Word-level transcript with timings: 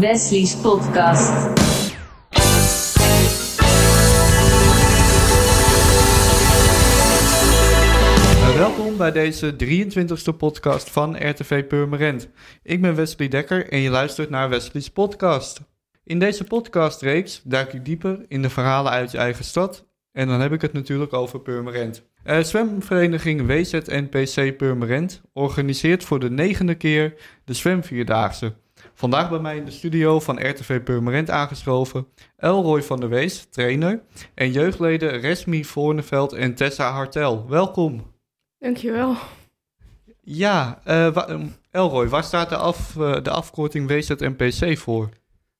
Wesley's 0.00 0.56
podcast. 0.56 1.30
Uh, 8.38 8.56
welkom 8.56 8.96
bij 8.96 9.12
deze 9.12 9.54
23e 9.64 10.36
podcast 10.36 10.90
van 10.90 11.28
RTV 11.28 11.64
Purmerend. 11.64 12.28
Ik 12.62 12.80
ben 12.80 12.94
Wesley 12.94 13.28
Dekker 13.28 13.68
en 13.68 13.78
je 13.78 13.90
luistert 13.90 14.30
naar 14.30 14.48
Wesley's 14.48 14.90
podcast. 14.90 15.60
In 16.04 16.18
deze 16.18 16.44
podcastreeks 16.44 17.42
duik 17.44 17.72
ik 17.72 17.84
dieper 17.84 18.24
in 18.28 18.42
de 18.42 18.50
verhalen 18.50 18.92
uit 18.92 19.10
je 19.10 19.18
eigen 19.18 19.44
stad 19.44 19.86
en 20.12 20.28
dan 20.28 20.40
heb 20.40 20.52
ik 20.52 20.62
het 20.62 20.72
natuurlijk 20.72 21.12
over 21.12 21.40
Purmerend. 21.40 22.08
Uh, 22.24 22.38
zwemvereniging 22.38 23.46
WZNPC 23.46 24.56
Purmerend 24.56 25.20
organiseert 25.32 26.04
voor 26.04 26.20
de 26.20 26.30
negende 26.30 26.74
keer 26.74 27.14
de 27.44 27.54
zwemvierdaagse. 27.54 28.52
Vandaag 29.00 29.30
bij 29.30 29.38
mij 29.38 29.56
in 29.56 29.64
de 29.64 29.70
studio 29.70 30.20
van 30.20 30.48
RTV 30.48 30.82
Purmerend 30.82 31.30
aangeschoven 31.30 32.06
Elroy 32.36 32.82
van 32.82 33.00
der 33.00 33.08
Wees, 33.08 33.46
trainer, 33.50 34.02
en 34.34 34.52
jeugdleden 34.52 35.20
Resmi 35.20 35.64
Voorneveld 35.64 36.32
en 36.32 36.54
Tessa 36.54 36.90
Hartel. 36.90 37.48
Welkom. 37.48 38.12
Dankjewel. 38.58 39.16
Ja, 40.20 40.80
uh, 40.86 41.12
wa 41.12 41.38
Elroy, 41.70 42.08
waar 42.08 42.24
staat 42.24 42.48
de, 42.48 42.56
af, 42.56 42.96
uh, 42.98 43.22
de 43.22 43.30
afkorting 43.30 44.08
voor? 44.78 45.08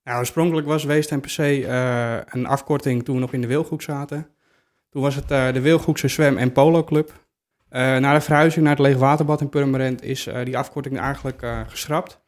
Nou, 0.05 0.19
oorspronkelijk 0.19 0.67
was 0.67 0.85
WZNPC 0.85 1.39
uh, 1.39 2.17
een 2.25 2.47
afkorting 2.47 3.05
toen 3.05 3.15
we 3.15 3.21
nog 3.21 3.33
in 3.33 3.41
de 3.41 3.47
Wilgoek 3.47 3.83
zaten. 3.83 4.29
Toen 4.91 5.03
was 5.03 5.15
het 5.15 5.29
de 5.29 5.61
Wilgoekse 5.61 6.09
Zwem- 6.09 6.39
en 6.39 6.53
Polo 6.53 6.85
Club. 6.85 7.13
na 7.71 8.15
de 8.15 8.21
verhuizing 8.21 8.65
naar 8.65 8.77
het 8.77 8.87
Leegwaterbad 8.87 9.41
in 9.41 9.49
Purmerend 9.49 10.03
is 10.03 10.29
die 10.45 10.59
afkorting 10.59 10.99
eigenlijk 10.99 11.43
geschrapt. 11.69 12.21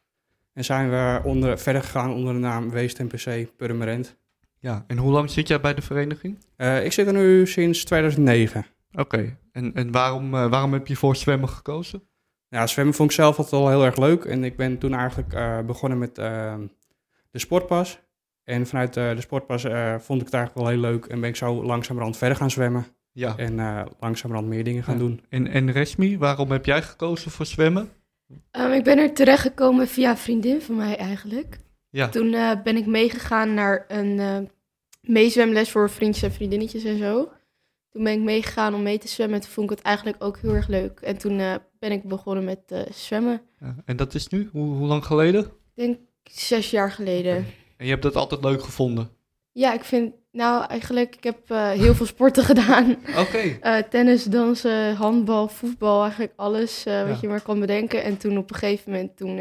En 0.53 0.65
zijn 0.65 0.89
we 0.89 1.21
onder, 1.23 1.59
verder 1.59 1.83
gegaan 1.83 2.13
onder 2.13 2.33
de 2.33 2.39
naam 2.39 2.69
WZNPC 2.69 3.55
Purmerend. 3.57 4.17
Ja, 4.59 4.83
en 4.87 4.97
hoe 4.97 5.11
lang 5.11 5.29
zit 5.29 5.47
jij 5.47 5.59
bij 5.59 5.73
de 5.73 5.81
vereniging? 5.81 6.37
ik 6.83 6.91
zit 6.91 7.07
er 7.07 7.13
nu 7.13 7.47
sinds 7.47 7.83
2009. 7.83 8.65
Oké, 8.91 9.01
okay. 9.01 9.37
en, 9.51 9.73
en 9.73 9.91
waarom, 9.91 10.33
uh, 10.33 10.49
waarom 10.49 10.73
heb 10.73 10.87
je 10.87 10.95
voor 10.95 11.15
zwemmen 11.15 11.49
gekozen? 11.49 12.03
Ja, 12.47 12.67
zwemmen 12.67 12.95
vond 12.95 13.09
ik 13.09 13.15
zelf 13.15 13.37
altijd 13.37 13.61
al 13.61 13.69
heel 13.69 13.85
erg 13.85 13.97
leuk. 13.97 14.25
En 14.25 14.43
ik 14.43 14.55
ben 14.57 14.77
toen 14.77 14.93
eigenlijk 14.93 15.33
uh, 15.33 15.59
begonnen 15.59 15.97
met 15.97 16.15
de 16.15 16.69
sportpas. 17.39 17.99
En 18.43 18.67
vanuit 18.67 18.93
de 18.93 19.15
sportpas 19.21 19.61
vond 19.97 20.19
ik 20.19 20.25
het 20.25 20.33
eigenlijk 20.33 20.55
wel 20.55 20.67
heel 20.67 20.79
leuk. 20.79 21.05
En 21.05 21.19
ben 21.19 21.29
ik 21.29 21.35
zo 21.35 21.63
langzamerhand 21.63 22.17
verder 22.17 22.37
gaan 22.37 22.51
zwemmen. 22.51 22.85
Ja. 23.11 23.37
En 23.37 23.85
langzamerhand 23.99 24.47
meer 24.49 24.63
dingen 24.63 24.83
gaan 24.83 24.93
ja. 24.93 24.99
doen. 24.99 25.21
En, 25.29 25.47
en 25.47 25.71
Resmi, 25.71 26.17
waarom 26.17 26.51
heb 26.51 26.65
jij 26.65 26.81
gekozen 26.81 27.31
voor 27.31 27.45
zwemmen? 27.45 27.89
Um, 28.51 28.71
ik 28.71 28.83
ben 28.83 28.97
er 28.97 29.13
terechtgekomen 29.13 29.87
via 29.87 30.09
een 30.09 30.17
vriendin 30.17 30.61
van 30.61 30.75
mij 30.75 30.97
eigenlijk. 30.97 31.59
Ja. 31.89 32.09
Toen 32.09 32.31
ben 32.63 32.77
ik 32.77 32.85
meegegaan 32.85 33.53
naar 33.53 33.85
een 33.87 34.49
meezwemles 35.01 35.71
voor 35.71 35.89
vriendjes 35.89 36.23
en 36.23 36.31
vriendinnetjes 36.31 36.83
en 36.83 36.97
zo. 36.97 37.31
Toen 37.89 38.03
ben 38.03 38.13
ik 38.13 38.19
meegegaan 38.19 38.73
om 38.73 38.83
mee 38.83 38.97
te 38.97 39.07
zwemmen. 39.07 39.41
Toen 39.41 39.49
vond 39.49 39.71
ik 39.71 39.77
het 39.77 39.85
eigenlijk 39.85 40.23
ook 40.23 40.37
heel 40.37 40.53
erg 40.53 40.67
leuk. 40.67 40.99
En 40.99 41.17
toen 41.17 41.39
uh, 41.39 41.55
ben 41.79 41.91
ik 41.91 42.03
begonnen 42.03 42.43
met 42.43 42.85
zwemmen. 42.91 43.41
Ja, 43.59 43.75
en 43.85 43.95
dat 43.95 44.13
is 44.13 44.27
nu? 44.27 44.49
Hoe, 44.51 44.75
hoe, 44.75 44.87
lang 44.87 45.05
geleden? 45.05 45.41
Ik 45.41 45.49
denk 45.73 45.97
zes 46.23 46.71
jaar 46.71 46.91
geleden. 46.91 47.37
Okay. 47.37 47.53
En 47.77 47.85
je 47.85 47.91
hebt 47.91 48.03
dat 48.03 48.15
altijd 48.15 48.43
leuk 48.43 48.63
gevonden? 48.63 49.09
Ja, 49.51 49.73
ik 49.73 49.83
vind... 49.83 50.13
Nou, 50.33 50.65
eigenlijk, 50.65 51.15
ik 51.15 51.23
heb 51.23 51.51
uh, 51.51 51.69
heel 51.69 51.95
veel 51.95 52.05
sporten 52.05 52.43
gedaan. 52.53 52.91
Oké. 53.17 53.19
Okay. 53.59 53.83
tennis, 53.83 54.23
dansen, 54.23 54.95
handbal, 54.95 55.47
voetbal, 55.47 56.01
eigenlijk 56.01 56.33
alles 56.35 56.83
wat 56.83 56.93
Ja. 56.93 57.17
je 57.21 57.27
maar 57.27 57.41
kan 57.41 57.59
bedenken. 57.59 58.03
En 58.03 58.17
toen 58.17 58.37
op 58.37 58.49
een 58.49 58.55
gegeven 58.55 58.91
moment, 58.91 59.17
toen 59.17 59.39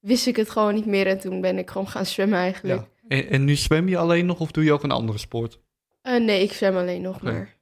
wist 0.00 0.26
ik 0.26 0.36
het 0.36 0.50
gewoon 0.50 0.74
niet 0.74 0.86
meer. 0.86 1.06
En 1.06 1.18
toen 1.18 1.40
ben 1.40 1.58
ik 1.58 1.70
gewoon 1.70 1.88
gaan 1.88 2.06
zwemmen 2.06 2.38
eigenlijk. 2.38 2.80
Ja. 2.80 3.16
En, 3.16 3.28
en 3.28 3.44
nu 3.44 3.54
zwem 3.56 3.88
je 3.88 3.98
alleen 3.98 4.26
nog 4.26 4.40
of 4.40 4.50
doe 4.50 4.64
je 4.64 4.72
ook 4.72 4.82
een 4.82 4.90
andere 4.90 5.18
sport? 5.18 5.58
nee, 6.02 6.42
ik 6.42 6.52
zwem 6.52 6.76
alleen 6.76 7.02
nog 7.02 7.22
maar. 7.22 7.56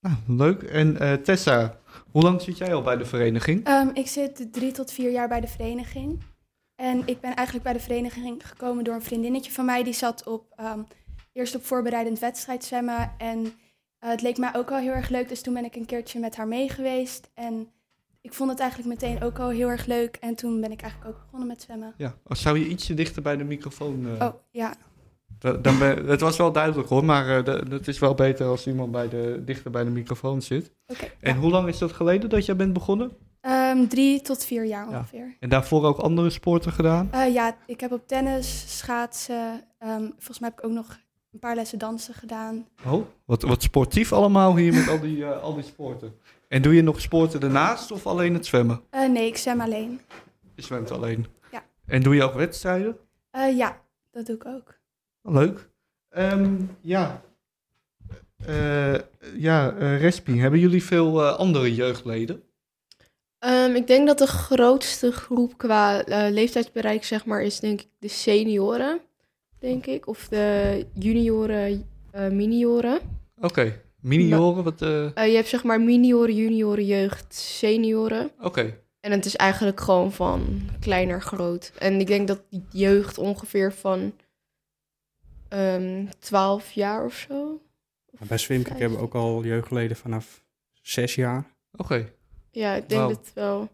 Nou, 0.00 0.16
leuk. 0.26 0.62
En 0.62 0.96
uh, 1.00 1.12
Tessa, 1.12 1.78
hoe 2.10 2.22
lang 2.22 2.40
zit 2.42 2.58
jij 2.58 2.74
al 2.74 2.82
bij 2.82 2.96
de 2.96 3.04
vereniging? 3.04 3.68
Um, 3.68 3.90
ik 3.94 4.06
zit 4.06 4.52
drie 4.52 4.72
tot 4.72 4.92
vier 4.92 5.10
jaar 5.10 5.28
bij 5.28 5.40
de 5.40 5.46
vereniging. 5.46 6.22
En 6.76 7.02
ik 7.04 7.20
ben 7.20 7.34
eigenlijk 7.34 7.64
bij 7.64 7.72
de 7.72 7.80
vereniging 7.80 8.48
gekomen 8.48 8.84
door 8.84 8.94
een 8.94 9.02
vriendinnetje 9.02 9.52
van 9.52 9.64
mij. 9.64 9.82
Die 9.82 9.92
zat 9.92 10.26
op, 10.26 10.44
um, 10.60 10.86
eerst 11.34 11.54
op 11.54 11.64
voorbereidend 11.64 12.18
wedstrijdzwemmen. 12.18 13.12
En 13.18 13.38
uh, 13.44 13.50
het 13.98 14.22
leek 14.22 14.38
mij 14.38 14.54
ook 14.54 14.70
al 14.70 14.78
heel 14.78 14.92
erg 14.92 15.08
leuk. 15.08 15.28
Dus 15.28 15.42
toen 15.42 15.54
ben 15.54 15.64
ik 15.64 15.76
een 15.76 15.86
keertje 15.86 16.20
met 16.20 16.36
haar 16.36 16.48
mee 16.48 16.68
geweest. 16.68 17.30
En 17.34 17.68
ik 18.20 18.32
vond 18.32 18.50
het 18.50 18.60
eigenlijk 18.60 18.88
meteen 18.88 19.22
ook 19.22 19.38
al 19.38 19.48
heel 19.48 19.68
erg 19.68 19.86
leuk. 19.86 20.16
En 20.20 20.34
toen 20.34 20.60
ben 20.60 20.72
ik 20.72 20.82
eigenlijk 20.82 21.14
ook 21.14 21.22
begonnen 21.22 21.48
met 21.48 21.62
zwemmen. 21.62 21.94
Ja, 21.96 22.14
zou 22.28 22.58
je 22.58 22.68
ietsje 22.68 22.94
dichter 22.94 23.22
bij 23.22 23.36
de 23.36 23.44
microfoon... 23.44 24.06
Uh... 24.06 24.12
Oh, 24.22 24.34
ja. 24.50 24.74
Dan 25.38 25.78
ben, 25.78 26.06
het 26.06 26.20
was 26.20 26.36
wel 26.36 26.52
duidelijk 26.52 26.88
hoor, 26.88 27.04
maar 27.04 27.48
uh, 27.48 27.70
het 27.70 27.88
is 27.88 27.98
wel 27.98 28.14
beter 28.14 28.46
als 28.46 28.66
iemand 28.66 28.92
bij 28.92 29.08
de, 29.08 29.42
dichter 29.44 29.70
bij 29.70 29.84
de 29.84 29.90
microfoon 29.90 30.42
zit. 30.42 30.72
Okay, 30.86 31.12
en 31.20 31.34
ja. 31.34 31.40
hoe 31.40 31.50
lang 31.50 31.68
is 31.68 31.78
dat 31.78 31.92
geleden 31.92 32.30
dat 32.30 32.44
jij 32.44 32.56
bent 32.56 32.72
begonnen? 32.72 33.12
Um, 33.46 33.88
drie 33.88 34.20
tot 34.20 34.44
vier 34.44 34.64
jaar 34.64 34.88
ongeveer. 34.88 35.26
Ja. 35.26 35.34
En 35.40 35.48
daarvoor 35.48 35.84
ook 35.84 35.98
andere 35.98 36.30
sporten 36.30 36.72
gedaan? 36.72 37.10
Uh, 37.14 37.34
ja, 37.34 37.56
ik 37.66 37.80
heb 37.80 37.92
op 37.92 38.06
tennis, 38.06 38.78
schaatsen, 38.78 39.64
um, 39.78 40.10
volgens 40.10 40.38
mij 40.38 40.48
heb 40.48 40.58
ik 40.58 40.64
ook 40.64 40.72
nog 40.72 40.98
een 41.34 41.40
paar 41.40 41.54
lessen 41.54 41.78
dansen 41.78 42.14
gedaan. 42.14 42.66
Oh, 42.86 43.06
wat, 43.24 43.42
wat 43.42 43.62
sportief 43.62 44.12
allemaal 44.12 44.56
hier 44.56 44.72
met 44.72 44.88
al 44.88 45.00
die, 45.00 45.16
uh, 45.16 45.42
al 45.42 45.54
die 45.54 45.64
sporten. 45.64 46.18
En 46.48 46.62
doe 46.62 46.74
je 46.74 46.82
nog 46.82 47.00
sporten 47.00 47.40
daarnaast 47.40 47.90
of 47.90 48.06
alleen 48.06 48.34
het 48.34 48.46
zwemmen? 48.46 48.80
Uh, 48.90 49.08
nee, 49.08 49.26
ik 49.26 49.36
zwem 49.36 49.60
alleen. 49.60 50.00
Je 50.54 50.62
zwemt 50.62 50.90
alleen? 50.90 51.26
Ja. 51.52 51.64
En 51.86 52.02
doe 52.02 52.14
je 52.14 52.22
ook 52.22 52.34
wedstrijden? 52.34 52.96
ja, 53.54 53.80
dat 54.10 54.26
doe 54.26 54.36
ik 54.36 54.46
ook. 54.46 54.78
Leuk. 55.22 55.68
Um, 56.16 56.76
ja, 56.80 57.22
uh, 58.48 58.94
ja 59.36 59.72
uh, 59.72 60.00
Respi, 60.00 60.40
hebben 60.40 60.60
jullie 60.60 60.84
veel 60.84 61.20
uh, 61.20 61.36
andere 61.36 61.74
jeugdleden? 61.74 62.42
Um, 63.38 63.74
ik 63.74 63.86
denk 63.86 64.06
dat 64.06 64.18
de 64.18 64.26
grootste 64.26 65.12
groep 65.12 65.58
qua 65.58 66.02
leeftijdsbereik, 66.30 67.04
zeg 67.04 67.24
maar, 67.24 67.42
is 67.42 67.60
denk 67.60 67.80
ik 67.80 67.88
de 67.98 68.08
senioren, 68.08 69.00
denk 69.64 69.86
ik. 69.86 70.06
Of 70.06 70.28
de 70.28 70.86
junioren, 70.92 71.86
minioren. 72.12 73.00
Oké, 73.36 73.46
okay. 73.46 73.80
minioren, 74.00 74.64
wat... 74.64 74.78
je 74.78 75.32
hebt 75.34 75.48
zeg 75.48 75.64
maar 75.64 75.80
minioren, 75.80 76.34
junioren, 76.34 76.86
jeugd, 76.86 77.34
senioren. 77.34 78.30
Oké. 78.36 78.46
Okay. 78.46 78.78
En 79.00 79.10
het 79.10 79.24
is 79.24 79.36
eigenlijk 79.36 79.80
gewoon 79.80 80.12
van 80.12 80.60
klein 80.80 81.08
naar 81.08 81.22
groot. 81.22 81.72
En 81.78 82.00
ik 82.00 82.06
denk 82.06 82.28
dat 82.28 82.42
die 82.50 82.64
jeugd 82.70 83.18
ongeveer 83.18 83.72
van 83.72 84.12
um, 85.48 86.08
12 86.18 86.72
jaar 86.72 87.04
of 87.04 87.14
zo. 87.14 87.60
Of 88.20 88.28
bij 88.28 88.38
Swimkik 88.38 88.78
hebben 88.78 88.98
we 88.98 89.04
ook 89.04 89.14
al 89.14 89.44
jeugdleden 89.44 89.96
vanaf 89.96 90.44
6 90.82 91.14
jaar. 91.14 91.54
Oké. 91.72 91.82
Okay. 91.82 92.12
Ja, 92.50 92.74
ik 92.74 92.88
denk 92.88 93.00
wow. 93.00 93.10
dat 93.10 93.30
wel. 93.34 93.68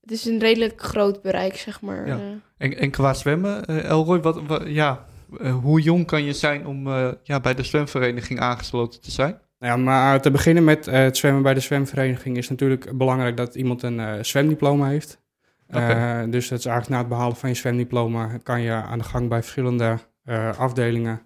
Het 0.00 0.10
is 0.10 0.24
een 0.24 0.38
redelijk 0.38 0.82
groot 0.82 1.22
bereik, 1.22 1.56
zeg 1.56 1.80
maar. 1.80 2.06
Ja. 2.06 2.18
En, 2.56 2.76
en 2.76 2.90
qua 2.90 3.14
zwemmen, 3.14 3.70
uh, 3.70 3.84
Elroy, 3.84 4.20
wat, 4.20 4.42
wat 4.42 4.62
ja, 4.66 4.92
uh, 4.92 5.15
hoe 5.62 5.80
jong 5.80 6.06
kan 6.06 6.24
je 6.24 6.32
zijn 6.32 6.66
om 6.66 6.86
uh, 6.86 7.08
ja, 7.22 7.40
bij 7.40 7.54
de 7.54 7.62
zwemvereniging 7.62 8.40
aangesloten 8.40 9.00
te 9.00 9.10
zijn? 9.10 9.40
Nou 9.58 9.78
ja, 9.78 9.84
maar 9.84 10.20
te 10.20 10.30
beginnen 10.30 10.64
met 10.64 10.86
het 10.86 11.16
zwemmen 11.16 11.42
bij 11.42 11.54
de 11.54 11.60
zwemvereniging 11.60 12.36
is 12.36 12.48
natuurlijk 12.48 12.98
belangrijk 12.98 13.36
dat 13.36 13.54
iemand 13.54 13.82
een 13.82 14.24
zwemdiploma 14.24 14.86
heeft. 14.86 15.24
Okay. 15.68 16.24
Uh, 16.24 16.30
dus 16.30 16.48
dat 16.48 16.58
is 16.58 16.66
eigenlijk 16.66 16.94
na 16.94 16.98
het 16.98 17.08
behalen 17.08 17.36
van 17.36 17.48
je 17.48 17.54
zwemdiploma 17.54 18.38
kan 18.42 18.60
je 18.60 18.72
aan 18.72 18.98
de 18.98 19.04
gang 19.04 19.28
bij 19.28 19.40
verschillende 19.42 19.98
uh, 20.24 20.58
afdelingen 20.58 21.22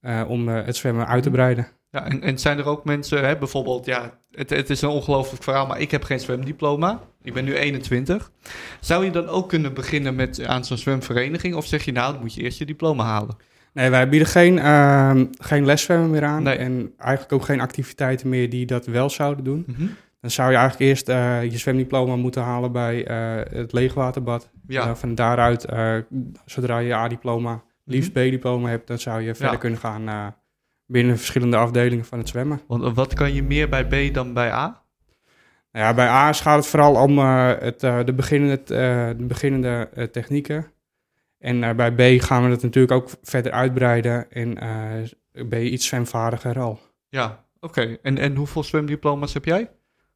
uh, 0.00 0.24
om 0.28 0.48
het 0.48 0.76
zwemmen 0.76 1.06
uit 1.06 1.22
te 1.22 1.30
breiden. 1.30 1.66
Ja, 1.90 2.04
en, 2.04 2.22
en 2.22 2.38
zijn 2.38 2.58
er 2.58 2.66
ook 2.66 2.84
mensen, 2.84 3.26
hè, 3.26 3.38
bijvoorbeeld, 3.38 3.86
ja, 3.86 4.18
het, 4.34 4.50
het 4.50 4.70
is 4.70 4.82
een 4.82 4.88
ongelooflijk 4.88 5.42
verhaal, 5.42 5.66
maar 5.66 5.80
ik 5.80 5.90
heb 5.90 6.04
geen 6.04 6.20
zwemdiploma. 6.20 7.00
Ik 7.22 7.32
ben 7.34 7.44
nu 7.44 7.54
21. 7.54 8.30
Zou 8.80 9.04
je 9.04 9.10
dan 9.10 9.28
ook 9.28 9.48
kunnen 9.48 9.74
beginnen 9.74 10.14
met 10.14 10.46
aan 10.46 10.64
zo'n 10.64 10.76
zwemvereniging? 10.76 11.54
Of 11.54 11.66
zeg 11.66 11.84
je 11.84 11.92
nou, 11.92 12.12
dan 12.12 12.20
moet 12.20 12.34
je 12.34 12.42
eerst 12.42 12.58
je 12.58 12.64
diploma 12.66 13.04
halen? 13.04 13.36
Nee, 13.72 13.90
wij 13.90 14.08
bieden 14.08 14.28
geen, 14.28 14.56
uh, 14.56 15.20
geen 15.38 15.64
leszwemmen 15.64 16.10
meer 16.10 16.24
aan. 16.24 16.42
Nee. 16.42 16.56
En 16.56 16.92
eigenlijk 16.98 17.32
ook 17.32 17.44
geen 17.44 17.60
activiteiten 17.60 18.28
meer 18.28 18.50
die 18.50 18.66
dat 18.66 18.86
wel 18.86 19.10
zouden 19.10 19.44
doen. 19.44 19.64
Mm 19.66 19.74
-hmm. 19.74 19.96
Dan 20.20 20.30
zou 20.30 20.50
je 20.50 20.56
eigenlijk 20.56 20.90
eerst 20.90 21.08
uh, 21.08 21.42
je 21.42 21.58
zwemdiploma 21.58 22.16
moeten 22.16 22.42
halen 22.42 22.72
bij 22.72 23.10
uh, 23.10 23.42
het 23.58 23.72
leegwaterbad. 23.72 24.50
Ja. 24.66 24.96
Van 24.96 25.14
daaruit, 25.14 25.66
zodra 26.46 26.78
je 26.78 26.94
A-diploma, 26.94 27.62
liefst 27.84 28.14
Mhm. 28.14 28.28
B-diploma 28.28 28.68
hebt, 28.68 28.86
dan 28.86 28.98
zou 28.98 29.20
je 29.22 29.34
verder 29.34 29.52
Ja. 29.52 29.58
kunnen 29.60 29.78
gaan 29.78 30.34
binnen 30.94 31.16
verschillende 31.16 31.56
afdelingen 31.56 32.04
van 32.04 32.18
het 32.18 32.28
zwemmen. 32.28 32.60
Want 32.66 32.94
wat 32.94 33.14
kan 33.14 33.34
je 33.34 33.42
meer 33.42 33.68
bij 33.68 33.86
B 33.86 34.14
dan 34.14 34.32
bij 34.32 34.50
A? 34.50 34.82
Nou 35.72 35.86
ja, 35.86 35.94
bij 35.94 36.06
A 36.06 36.32
gaat 36.32 36.56
het 36.56 36.66
vooral 36.66 36.94
om 36.94 37.18
het, 37.18 37.80
de 37.80 38.12
beginnende, 38.16 38.62
de 39.16 39.24
beginnende 39.26 40.08
technieken. 40.12 40.66
En 41.38 41.76
bij 41.76 41.92
B 41.92 42.22
gaan 42.22 42.44
we 42.44 42.50
het 42.50 42.62
natuurlijk 42.62 42.92
ook 42.92 43.08
verder 43.22 43.52
uitbreiden 43.52 44.30
en 44.30 44.54
ben 45.32 45.60
je 45.60 45.70
iets 45.70 45.86
zwemvaardiger 45.86 46.60
al. 46.60 46.80
Ja, 47.08 47.44
oké. 47.60 47.96
En, 48.02 48.18
en 48.18 48.36
hoeveel 48.36 48.64
zwemdiploma's 48.64 49.34
heb 49.34 49.44
jij? 49.44 49.70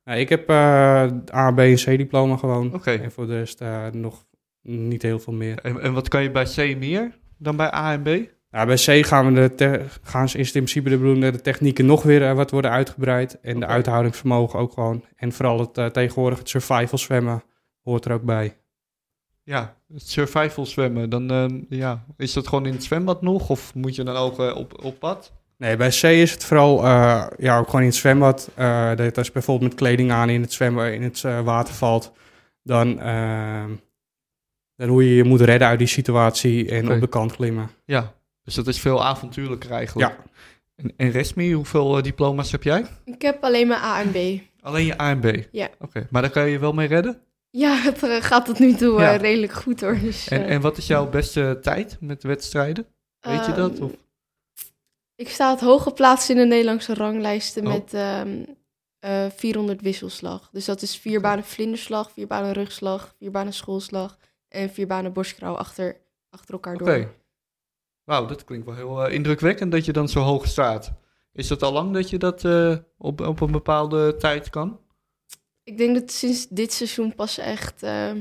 Nou, 0.05 0.19
ik 0.19 0.29
heb 0.29 0.51
A, 0.51 1.53
B 1.55 1.59
en 1.59 1.75
C 1.75 1.85
diploma 1.85 2.37
gewoon. 2.37 2.75
Oké. 2.75 2.91
En 2.91 3.13
voor 3.13 3.27
de 3.27 3.39
rest 3.39 3.63
nog 3.93 4.27
niet 4.63 5.03
heel 5.03 5.19
veel 5.19 5.33
meer. 5.33 5.59
En, 5.59 5.81
en 5.81 5.93
wat 5.93 6.09
kan 6.09 6.23
je 6.23 6.31
bij 6.31 6.45
C 6.45 6.79
meer? 6.79 7.19
dan 7.39 7.57
bij 7.57 7.75
A 7.75 7.93
en 7.93 8.03
B? 8.03 8.37
Nou, 8.51 8.67
bij 8.67 8.77
C 8.77 9.07
gaan, 9.07 9.35
we 9.35 9.55
de 9.55 9.85
gaan 10.03 10.29
ze, 10.29 10.39
is 10.39 10.47
het 10.47 10.57
in 10.57 10.63
principe 10.63 10.89
de 10.89 10.97
bedoeling 10.97 11.25
dat 11.25 11.35
de 11.35 11.41
technieken 11.41 11.87
nog 11.87 12.03
weer 12.03 12.29
eh, 12.29 12.35
wat 12.35 12.51
worden 12.51 12.71
uitgebreid. 12.71 13.41
En 13.41 13.61
de 13.61 13.67
uithoudingsvermogen 13.67 14.59
ook 14.59 14.73
gewoon. 14.73 15.05
En 15.17 15.33
vooral 15.33 15.59
het, 15.59 15.79
eh, 15.79 15.87
tegenwoordig 15.87 16.39
het 16.39 16.49
survival 16.49 16.99
zwemmen 16.99 17.43
hoort 17.83 18.05
er 18.05 18.13
ook 18.13 18.23
bij. 18.23 18.57
Ja, 19.43 19.77
het 19.93 20.09
survival 20.09 20.67
zwemmen. 20.67 21.11
Dan 21.11 21.31
eh, 21.31 21.79
ja, 21.79 22.05
is 22.17 22.33
dat 22.33 22.49
gewoon 22.49 22.67
in 22.67 22.73
het 22.73 22.85
zwembad 22.85 23.23
nog? 23.23 23.51
Of 23.51 23.75
moet 23.75 23.95
je 23.95 24.03
dan 24.03 24.17
ook 24.17 24.39
eh, 24.39 24.57
op, 24.57 24.85
op 24.85 24.99
pad? 24.99 25.33
Nee, 25.57 25.77
bij 25.77 25.89
C 25.89 26.03
is 26.03 26.31
het 26.31 26.45
vooral 26.45 26.87
ja, 27.39 27.59
ook 27.59 27.65
gewoon 27.65 27.81
in 27.81 27.87
het 27.87 27.97
zwembad. 27.97 28.51
dat 28.97 29.19
als 29.19 29.27
je 29.27 29.33
bijvoorbeeld 29.33 29.71
met 29.71 29.79
kleding 29.79 30.11
aan 30.11 30.29
in 30.29 30.41
het 30.41 30.53
zwemmen 30.53 30.95
in 30.95 31.03
het 31.03 31.23
water 31.23 31.75
valt, 31.75 32.13
dan, 32.69 33.01
eh, 33.01 33.65
dan 34.77 34.89
hoe 34.89 35.09
je 35.09 35.15
je 35.15 35.25
moet 35.25 35.41
redden 35.41 35.69
uit 35.69 35.79
die 35.79 35.89
situatie 35.89 36.71
en 36.71 36.93
op 36.93 37.01
de 37.01 37.09
kant 37.09 37.37
klimmen. 37.37 37.71
Ja, 37.85 38.15
dus 38.49 38.57
dat 38.57 38.67
is 38.67 38.81
veel 38.81 39.05
avontuurlijker 39.05 39.71
eigenlijk. 39.71 40.11
Ja. 40.11 40.25
En, 40.77 40.93
en 40.97 41.11
Resmi, 41.11 41.53
hoeveel 41.53 41.97
eh, 41.97 42.03
diploma's 42.03 42.51
heb 42.53 42.63
jij? 42.63 42.87
Ik 43.05 43.23
heb 43.23 43.45
alleen 43.45 43.67
maar 43.67 43.83
A 43.83 44.01
en 44.01 44.11
B. 44.11 44.43
Alleen 44.61 44.85
je 44.87 45.01
A 45.01 45.11
en 45.11 45.21
B? 45.21 45.49
Ja. 45.53 45.69
Oké, 45.79 46.07
maar 46.11 46.23
daar 46.23 46.31
kan 46.31 46.45
je 46.45 46.51
je 46.51 46.59
wel 46.59 46.73
mee 46.73 46.87
redden? 46.89 47.23
Ja, 47.51 47.77
het 47.83 48.03
eh, 48.03 48.23
gaat 48.23 48.45
tot 48.45 48.59
nu 48.59 48.75
toe 48.75 49.03
eh, 49.03 49.17
redelijk 49.17 49.53
goed 49.53 49.81
hoor. 49.81 49.99
Dus, 49.99 50.29
En, 50.29 50.47
en 50.47 50.61
wat 50.61 50.77
is 50.77 50.87
jouw 50.87 51.09
beste 51.09 51.59
tijd 51.63 51.97
met 52.01 52.23
wedstrijden? 52.23 52.87
Weet 53.21 53.47
je 53.47 53.53
dat? 53.53 53.75
ehm, 53.75 53.85
Of? 53.85 53.93
Ik 55.15 55.29
sta 55.29 55.51
het 55.51 55.61
hoog 55.61 55.83
geplaatst 55.83 56.31
in 56.31 56.37
de 56.37 56.45
Nederlandse 56.45 56.95
ranglijsten 56.95 57.67
Oh. 57.67 57.73
met 57.73 57.95
ehm, 57.95 58.43
eh, 58.99 59.27
400 59.37 59.81
wisselslag. 59.81 60.49
Dus 60.53 60.65
dat 60.65 60.83
is 60.83 60.97
vier 60.97 61.21
banen 61.21 61.45
vlinderslag, 61.45 62.11
vier 62.13 62.27
banen 62.27 62.53
rugslag, 62.53 63.15
vier 63.19 63.31
banen 63.31 63.53
schoolslag 63.53 64.19
en 64.49 64.71
vier 64.71 64.87
banen 64.87 65.13
borstkrauw 65.13 65.55
achter, 65.55 65.97
achter 66.31 66.53
elkaar 66.55 66.75
Oké. 66.75 66.85
door. 66.85 67.15
Wauw, 68.09 68.27
dat 68.27 68.45
klinkt 68.45 68.67
wel 68.67 68.75
heel 68.75 69.05
eh, 69.05 69.15
indrukwekkend 69.15 69.73
dat 69.73 69.85
je 69.85 69.93
dan 69.93 70.09
zo 70.09 70.21
hoog 70.21 70.47
staat. 70.47 70.93
Is 71.33 71.49
dat 71.49 71.63
al 71.63 71.73
lang 71.73 71.93
dat 71.93 72.11
je 72.11 72.19
dat 72.19 72.45
eh, 72.45 72.77
op, 72.99 73.21
op 73.21 73.41
een 73.41 73.51
bepaalde 73.51 74.17
tijd 74.17 74.51
kan? 74.51 74.81
Ik 75.63 75.79
denk 75.79 75.95
dat 75.95 76.11
sinds 76.11 76.49
dit 76.49 76.73
seizoen 76.73 77.15
pas 77.15 77.39
echt 77.39 77.83
ehm, 77.83 78.21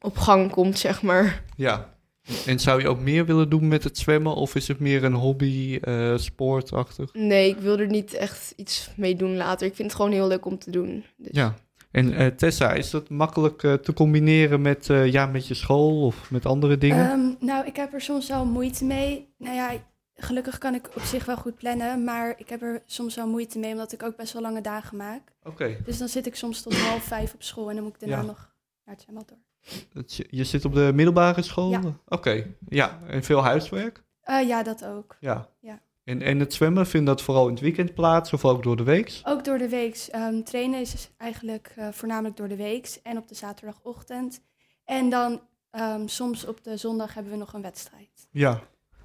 op 0.00 0.16
gang 0.16 0.50
komt, 0.50 0.78
zeg 0.78 1.02
maar. 1.02 1.44
Ja. 1.56 1.98
En 2.46 2.58
zou 2.58 2.80
je 2.80 2.88
ook 2.88 3.00
meer 3.00 3.26
willen 3.26 3.48
doen 3.48 3.68
met 3.68 3.84
het 3.84 3.98
zwemmen? 3.98 4.34
Of 4.34 4.54
is 4.54 4.68
het 4.68 4.78
meer 4.78 5.04
een 5.04 5.14
hobby, 5.14 5.78
eh, 5.80 6.16
sportachtig? 6.16 7.12
Nee, 7.14 7.48
ik 7.48 7.58
wil 7.58 7.78
er 7.78 7.86
niet 7.86 8.14
echt 8.14 8.52
iets 8.56 8.90
mee 8.96 9.16
doen 9.16 9.36
later. 9.36 9.66
Ik 9.66 9.74
vind 9.74 9.88
het 9.88 9.96
gewoon 9.96 10.12
heel 10.12 10.28
leuk 10.28 10.44
om 10.44 10.58
te 10.58 10.70
doen. 10.70 11.04
Dus. 11.16 11.32
Ja. 11.32 11.54
En 11.90 12.12
eh, 12.14 12.26
Tessa, 12.26 12.72
is 12.72 12.90
dat 12.90 13.08
makkelijk 13.10 13.62
eh, 13.62 13.72
te 13.74 13.92
combineren 13.92 14.60
met, 14.62 14.90
eh, 14.90 15.12
ja, 15.12 15.26
met 15.26 15.46
je 15.46 15.54
school 15.54 16.06
of 16.06 16.30
met 16.30 16.46
andere 16.46 16.78
dingen? 16.78 17.10
Ehm, 17.10 17.46
nou, 17.46 17.66
ik 17.66 17.76
heb 17.76 17.92
er 17.92 18.00
soms 18.00 18.28
wel 18.28 18.44
moeite 18.46 18.84
mee. 18.84 19.34
Nou 19.38 19.54
ja, 19.54 19.70
gelukkig 20.14 20.58
kan 20.58 20.74
ik 20.74 20.88
op 20.96 21.02
zich 21.02 21.24
wel 21.24 21.36
goed 21.36 21.56
plannen, 21.56 22.04
maar 22.04 22.34
ik 22.36 22.48
heb 22.48 22.62
er 22.62 22.82
soms 22.86 23.14
wel 23.14 23.28
moeite 23.28 23.58
mee, 23.58 23.72
omdat 23.72 23.92
ik 23.92 24.02
ook 24.02 24.16
best 24.16 24.32
wel 24.32 24.42
lange 24.42 24.60
dagen 24.60 24.96
maak. 24.96 25.32
Oké. 25.42 25.76
Dus 25.84 25.98
dan 25.98 26.08
zit 26.08 26.26
ik 26.26 26.34
soms 26.34 26.62
tot 26.62 26.76
half 26.80 27.02
vijf 27.02 27.34
op 27.34 27.42
school 27.42 27.68
en 27.68 27.74
dan 27.74 27.84
moet 27.84 27.94
ik 27.94 28.00
daarna 28.00 28.16
Ja. 28.20 28.22
nog 28.26 28.54
naar 28.84 28.94
het 28.94 29.02
zwembad 29.04 29.28
door. 29.28 29.38
Je- 30.06 30.26
Je 30.30 30.44
zit 30.44 30.64
op 30.64 30.74
de 30.74 30.90
middelbare 30.94 31.42
school? 31.42 31.70
Ja. 31.70 31.80
Oké. 32.06 32.44
Ja, 32.68 32.98
en 33.06 33.22
veel 33.22 33.42
huiswerk? 33.42 34.02
Ja, 34.46 34.62
dat 34.62 34.84
ook. 34.84 35.16
Ja. 35.20 35.48
Ja. 35.60 35.80
En, 36.08 36.22
en 36.22 36.40
het 36.40 36.54
zwemmen, 36.54 36.86
vindt 36.86 37.06
dat 37.06 37.22
vooral 37.22 37.46
in 37.46 37.52
het 37.52 37.62
weekend 37.62 37.94
plaats 37.94 38.32
of 38.32 38.44
ook 38.44 38.62
door 38.62 38.76
de 38.76 38.82
week? 38.82 39.20
Ook 39.24 39.44
door 39.44 39.58
de 39.58 39.68
week. 39.68 40.06
Ehm, 40.10 40.42
trainen 40.42 40.80
is 40.80 41.10
eigenlijk 41.16 41.72
eh, 41.76 41.88
voornamelijk 41.90 42.36
door 42.36 42.48
de 42.48 42.56
week 42.56 42.98
en 43.02 43.16
op 43.16 43.28
de 43.28 43.34
zaterdagochtend. 43.34 44.40
En 44.84 45.10
dan 45.10 45.40
ehm, 45.70 46.06
soms 46.06 46.46
op 46.46 46.64
de 46.64 46.76
zondag 46.76 47.14
hebben 47.14 47.32
we 47.32 47.38
nog 47.38 47.52
een 47.52 47.62
wedstrijd. 47.62 48.28
Ja. 48.30 48.60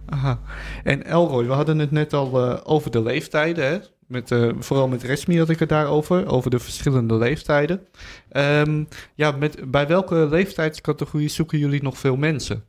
Aha. 0.06 0.40
En 0.84 1.06
Elroy, 1.06 1.46
we 1.46 1.54
hadden 1.54 1.80
het 1.80 1.92
net 1.92 2.14
al 2.14 2.50
eh, 2.50 2.60
over 2.64 2.92
de 2.92 3.02
leeftijden. 3.02 3.66
Hè? 3.66 3.80
Met, 4.08 4.32
eh, 4.32 4.52
vooral 4.60 4.88
met 4.88 5.04
Resmi 5.04 5.40
had 5.40 5.50
ik 5.50 5.60
het 5.60 5.70
daarover, 5.70 6.28
over 6.28 6.50
de 6.50 6.60
verschillende 6.60 7.16
leeftijden. 7.16 7.88
Ehm, 8.30 8.84
ja, 9.16 9.32
met, 9.32 9.72
bij 9.72 9.88
welke 9.88 10.16
leeftijdscategorie 10.16 11.30
zoeken 11.30 11.58
jullie 11.58 11.84
nog 11.84 11.98
veel 11.98 12.16
mensen? 12.16 12.66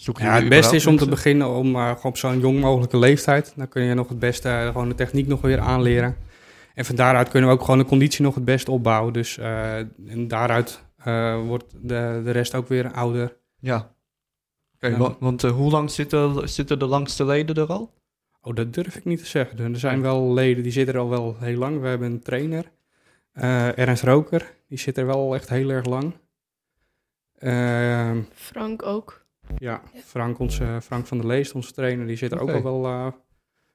Zoeken 0.00 0.24
Ja, 0.24 0.34
het 0.34 0.48
beste 0.48 0.76
is 0.76 0.86
om 0.86 0.96
te 0.96 1.08
beginnen 1.08 1.48
om 1.48 1.74
gewoon 1.74 2.02
op 2.02 2.16
zo'n 2.16 2.40
jong 2.40 2.60
mogelijke 2.60 2.98
leeftijd. 2.98 3.52
Dan 3.56 3.68
kun 3.68 3.82
je 3.82 3.94
nog 3.94 4.08
het 4.08 4.18
beste 4.18 4.48
eh, 4.48 4.66
gewoon 4.66 4.88
de 4.88 4.94
techniek 4.94 5.26
nog 5.26 5.40
weer 5.40 5.60
aanleren. 5.60 6.16
En 6.74 6.84
van 6.84 6.94
daaruit 6.94 7.28
kunnen 7.28 7.48
we 7.48 7.54
ook 7.54 7.62
gewoon 7.62 7.78
de 7.78 7.84
conditie 7.84 8.22
nog 8.22 8.34
het 8.34 8.44
beste 8.44 8.70
opbouwen. 8.70 9.12
Dus 9.12 9.38
eh, 9.38 9.76
en 9.78 10.28
daaruit 10.28 10.84
eh, 11.04 11.40
wordt 11.46 11.74
de, 11.80 12.20
de 12.24 12.30
rest 12.30 12.54
ook 12.54 12.68
weer 12.68 12.92
ouder. 12.92 13.36
Ja. 13.58 13.94
Oké, 14.74 15.14
want 15.18 15.44
eh, 15.44 15.50
hoe 15.50 15.70
lang 15.70 15.90
zitten, 15.90 16.48
zitten 16.48 16.78
de 16.78 16.86
langste 16.86 17.24
leden 17.24 17.56
er 17.56 17.66
al? 17.66 17.94
Oh, 18.42 18.54
dat 18.54 18.74
durf 18.74 18.96
ik 18.96 19.04
niet 19.04 19.18
te 19.18 19.26
zeggen. 19.26 19.58
Er 19.58 19.78
zijn 19.78 20.02
wel 20.02 20.32
leden 20.32 20.62
die 20.62 20.72
zitten 20.72 20.94
er 20.94 21.00
al 21.00 21.08
wel 21.08 21.36
heel 21.38 21.58
lang. 21.58 21.80
We 21.80 21.88
hebben 21.88 22.10
een 22.10 22.22
trainer, 22.22 22.70
eh, 23.32 23.78
Ernst 23.78 24.02
Roker. 24.02 24.52
Die 24.68 24.78
zit 24.78 24.98
er 24.98 25.06
wel 25.06 25.34
echt 25.34 25.48
heel 25.48 25.70
erg 25.70 25.86
lang. 25.86 26.14
Ehm, 27.38 28.20
Frank 28.34 28.82
ook. 28.82 29.19
Ja, 29.58 29.82
Frank, 30.04 30.38
onze, 30.38 30.78
Frank 30.82 31.06
van 31.06 31.18
der 31.18 31.26
Leest, 31.26 31.52
onze 31.54 31.72
trainer, 31.72 32.06
die 32.06 32.16
zit 32.16 32.32
er 32.32 32.40
ook 32.40 32.50
al 32.50 32.62
wel 32.62 32.84
eh, 32.86 33.06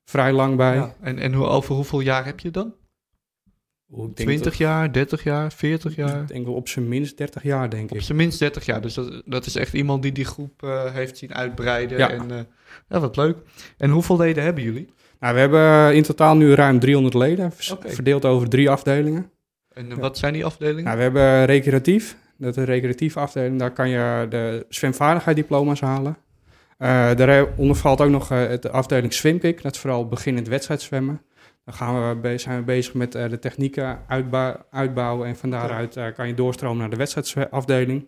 vrij 0.05 0.31
lang 0.33 0.55
bij. 0.55 0.75
Ja. 0.75 0.95
En, 1.01 1.17
en 1.19 1.33
hoe, 1.33 1.45
over 1.45 1.75
hoeveel 1.75 1.99
jaar 1.99 2.25
heb 2.25 2.39
je 2.39 2.51
dan? 2.51 2.73
Denk 3.87 4.15
20 4.15 4.43
dat- 4.43 4.55
jaar, 4.57 4.91
30 4.93 5.23
jaar, 5.23 5.51
40 5.51 5.95
jaar? 5.95 6.21
Ik 6.21 6.27
denk 6.27 6.45
wel 6.45 6.53
op 6.55 6.67
zijn 6.67 6.87
minst 6.87 7.17
30 7.17 7.43
jaar, 7.43 7.69
denk 7.69 7.91
Op 7.91 7.97
ik. 7.97 8.03
zijn 8.03 8.17
minst 8.17 8.39
30 8.39 8.65
jaar. 8.65 8.81
Dus 8.81 8.93
dat, 8.93 9.21
dat 9.25 9.45
is 9.45 9.55
echt 9.55 9.73
iemand 9.73 10.01
die 10.01 10.11
die 10.11 10.25
groep 10.25 10.63
eh, 10.63 10.93
heeft 10.93 11.17
zien 11.17 11.33
uitbreiden. 11.33 11.97
Ja. 11.97 12.09
En, 12.11 12.31
eh, 12.31 12.39
ja, 12.89 12.99
wat 12.99 13.15
leuk. 13.15 13.37
En 13.77 13.89
hoeveel 13.89 14.17
leden 14.17 14.43
hebben 14.43 14.63
jullie? 14.63 14.89
Nou, 15.19 15.33
we 15.33 15.39
hebben 15.39 15.95
in 15.95 16.03
totaal 16.03 16.35
nu 16.35 16.53
ruim 16.53 16.79
300 16.79 17.13
leden, 17.15 17.51
verdeeld 17.85 18.25
over 18.25 18.49
drie 18.49 18.69
afdelingen. 18.69 19.31
En 19.69 19.87
Ja. 19.87 19.95
wat 19.95 20.17
zijn 20.17 20.33
die 20.33 20.45
afdelingen? 20.45 20.83
Nou, 20.83 20.97
we 20.97 21.03
hebben 21.03 21.45
recreatief. 21.45 22.17
Dat 22.37 22.49
is 22.49 22.55
een 22.55 22.65
recreatieve 22.65 23.19
afdeling. 23.19 23.59
Daar 23.59 23.71
kan 23.71 23.89
je 23.89 24.25
de 24.29 24.65
zwemvaardigheiddiploma's 24.69 25.81
halen. 25.81 26.17
Eh 26.77 27.15
daaronder 27.15 27.75
valt 27.75 28.01
ook 28.01 28.09
nog 28.09 28.31
eh, 28.31 28.51
de 28.59 28.71
afdeling 28.71 29.13
swimkick. 29.13 29.61
Dat 29.61 29.73
is 29.73 29.79
vooral 29.79 30.07
beginnend 30.07 30.47
wedstrijdzwemmen. 30.47 31.21
Dan 31.65 31.73
gaan 31.73 32.21
we 32.21 32.37
zijn 32.37 32.57
we 32.57 32.63
bezig 32.63 32.93
met 32.93 33.15
eh, 33.15 33.29
de 33.29 33.39
technieken 33.39 33.99
uitbou- 34.07 34.57
uitbouwen. 34.71 35.27
En 35.27 35.35
van 35.35 35.49
daaruit 35.49 35.97
eh, 35.97 36.13
kan 36.13 36.27
je 36.27 36.33
doorstromen 36.33 36.77
naar 36.77 36.89
de 36.89 36.95
wedstrijdafdeling. 36.95 38.07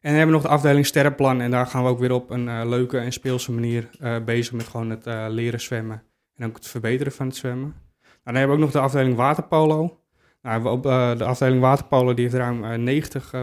En 0.00 0.10
dan 0.10 0.18
hebben 0.18 0.26
we 0.36 0.42
nog 0.42 0.50
de 0.50 0.56
afdeling 0.56 0.86
sterrenplan. 0.86 1.40
En 1.40 1.50
daar 1.50 1.66
gaan 1.66 1.82
we 1.82 1.88
ook 1.88 1.98
weer 1.98 2.12
op 2.12 2.30
een 2.30 2.48
eh, 2.48 2.60
leuke 2.64 2.98
en 2.98 3.12
speelse 3.12 3.52
manier 3.52 3.90
eh, 3.98 4.16
bezig 4.24 4.52
met 4.52 4.68
gewoon 4.68 4.90
het 4.90 5.06
eh, 5.06 5.26
leren 5.28 5.60
zwemmen. 5.60 6.02
En 6.36 6.46
ook 6.46 6.54
het 6.54 6.66
verbeteren 6.66 7.12
van 7.12 7.26
het 7.26 7.36
zwemmen. 7.36 7.74
Nou, 8.00 8.14
dan 8.24 8.34
hebben 8.34 8.56
we 8.56 8.62
ook 8.62 8.72
nog 8.72 8.82
de 8.82 8.86
afdeling 8.86 9.16
waterpolo. 9.16 9.99
Nou, 10.42 10.68
op, 10.68 10.86
eh, 10.86 11.18
de 11.18 11.24
afdeling 11.24 11.60
waterpolo 11.60 12.14
die 12.14 12.24
heeft 12.24 12.36
ruim 12.36 12.64
eh, 12.64 12.78
90 12.78 13.32
eh. 13.32 13.40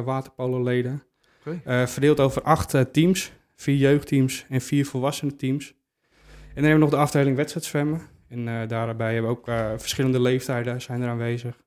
Eh, 1.64 1.88
verdeeld 1.88 2.20
over 2.20 2.42
acht 2.42 2.94
teams. 2.94 3.32
Vier 3.56 3.76
jeugdteams 3.76 4.46
en 4.50 4.62
vier 4.62 4.86
volwassenen 4.86 5.38
teams. 5.38 5.68
En 5.68 6.64
dan 6.64 6.64
hebben 6.64 6.74
we 6.74 6.80
nog 6.80 6.90
de 6.90 7.06
afdeling 7.06 7.36
wedstrijdzwemmen. 7.36 8.02
En 8.30 8.68
daarbij 8.68 9.14
hebben 9.14 9.32
we 9.32 9.38
ook 9.38 9.80
verschillende 9.80 10.22
leeftijden 10.22 10.82
zijn 10.82 11.02
er 11.02 11.10
aanwezig. 11.10 11.62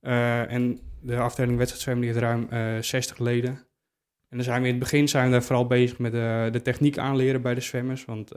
En 0.00 0.78
de 1.00 1.16
afdeling 1.16 1.56
wedstrijdzwemmen 1.56 2.04
die 2.04 2.12
heeft 2.12 2.24
ruim 2.24 2.46
eh 2.50 2.82
60 2.82 3.18
leden. 3.18 3.50
En 4.28 4.36
dan 4.36 4.42
zijn 4.42 4.60
we 4.60 4.66
in 4.66 4.74
het 4.74 4.82
begin 4.82 5.08
zijn 5.08 5.24
we 5.24 5.30
daar 5.30 5.42
vooral 5.42 5.66
bezig 5.66 5.98
met 5.98 6.12
de, 6.12 6.48
de 6.52 6.62
techniek 6.62 6.98
aanleren 6.98 7.42
bij 7.42 7.54
de 7.54 7.60
zwemmers. 7.60 8.04
Want, 8.04 8.32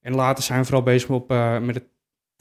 en 0.00 0.14
later 0.14 0.44
zijn 0.44 0.58
we 0.58 0.64
vooral 0.64 0.82
bezig 0.82 1.10
op, 1.10 1.28
met 1.60 1.74
het 1.74 1.91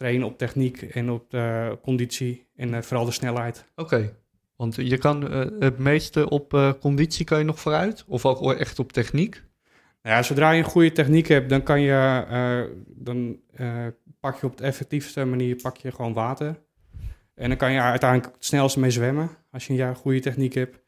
trainen 0.01 0.27
op 0.27 0.37
techniek 0.37 0.81
en 0.81 1.11
op 1.11 1.29
de 1.29 1.77
conditie 1.81 2.47
en 2.55 2.73
eh, 2.73 2.81
vooral 2.81 3.05
de 3.05 3.11
snelheid. 3.11 3.65
Oké. 3.75 4.13
Want 4.55 4.75
je 4.75 4.97
kan 4.97 5.31
eh, 5.31 5.45
het 5.59 5.77
meeste 5.77 6.29
op 6.29 6.53
eh, 6.53 6.71
conditie 6.79 7.25
kan 7.25 7.37
je 7.37 7.43
nog 7.43 7.59
vooruit? 7.59 8.03
Of 8.07 8.25
ook 8.25 8.53
echt 8.53 8.79
op 8.79 8.91
techniek? 8.91 9.43
Nou 10.01 10.15
ja, 10.15 10.23
zodra 10.23 10.51
je 10.51 10.63
een 10.63 10.69
goede 10.69 10.91
techniek 10.91 11.27
hebt, 11.27 11.49
dan 11.49 11.63
kan 11.63 11.81
je, 11.81 12.75
dan 12.87 13.39
pak 14.19 14.39
je 14.39 14.45
op 14.45 14.57
de 14.57 14.63
effectiefste 14.63 15.25
manier 15.25 15.55
pak 15.55 15.77
je 15.77 15.91
gewoon 15.91 16.13
water. 16.13 16.59
En 17.35 17.47
dan 17.47 17.57
kan 17.57 17.71
je 17.71 17.79
uiteindelijk 17.79 18.33
het 18.33 18.45
snelste 18.45 18.79
mee 18.79 18.91
zwemmen, 18.91 19.29
als 19.51 19.65
je 19.65 19.73
een 19.73 19.79
ja, 19.79 19.93
goede 19.93 20.19
techniek 20.19 20.53
hebt. 20.53 20.79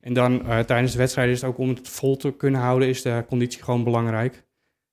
En 0.00 0.12
dan 0.12 0.42
tijdens 0.66 0.92
de 0.92 0.98
wedstrijd 0.98 1.30
is 1.30 1.40
het 1.40 1.50
ook 1.50 1.58
om 1.58 1.68
het 1.68 1.88
vol 1.88 2.16
te 2.16 2.36
kunnen 2.36 2.60
houden, 2.60 2.88
is 2.88 3.02
de 3.02 3.24
conditie 3.28 3.62
gewoon 3.62 3.84
belangrijk. 3.84 4.44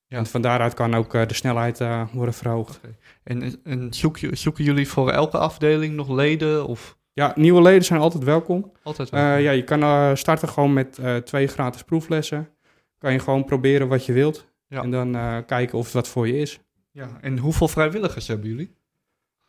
Ja. 0.09 0.17
En 0.17 0.25
van 0.25 0.41
daaruit 0.41 0.73
kan 0.73 0.93
ook 0.95 1.13
eh, 1.13 1.27
de 1.27 1.33
snelheid 1.33 1.79
eh, 1.81 2.07
worden 2.13 2.33
verhoogd. 2.33 2.79
En, 3.23 3.61
en 3.63 3.93
zoek 3.93 4.17
je, 4.17 4.35
zoeken 4.35 4.63
jullie 4.63 4.87
voor 4.87 5.11
elke 5.11 5.37
afdeling 5.37 5.95
nog 5.95 6.09
leden? 6.09 6.65
Of 6.67 6.97
Ja, 7.13 7.33
nieuwe 7.35 7.61
leden 7.61 7.83
zijn 7.85 7.99
altijd 7.99 8.23
welkom. 8.23 8.71
altijd? 8.83 9.09
Eh, 9.09 9.41
ja, 9.41 9.51
je 9.51 9.63
kan 9.63 9.81
eh, 9.81 10.15
starten 10.15 10.49
gewoon 10.49 10.73
met 10.73 10.97
eh, 10.97 11.15
twee 11.15 11.47
gratis 11.47 11.83
proeflessen. 11.83 12.49
Kan 12.97 13.13
je 13.13 13.19
gewoon 13.19 13.45
proberen 13.45 13.87
wat 13.87 14.05
je 14.05 14.13
wilt. 14.13 14.47
Ja. 14.67 14.81
En 14.83 14.91
dan 14.91 15.15
eh, 15.15 15.37
kijken 15.45 15.77
of 15.77 15.83
het 15.85 15.93
wat 15.93 16.07
voor 16.07 16.27
je 16.27 16.37
is. 16.37 16.59
ja. 16.91 17.17
En 17.21 17.37
hoeveel 17.37 17.67
vrijwilligers 17.67 18.27
hebben 18.27 18.47
jullie? 18.49 18.77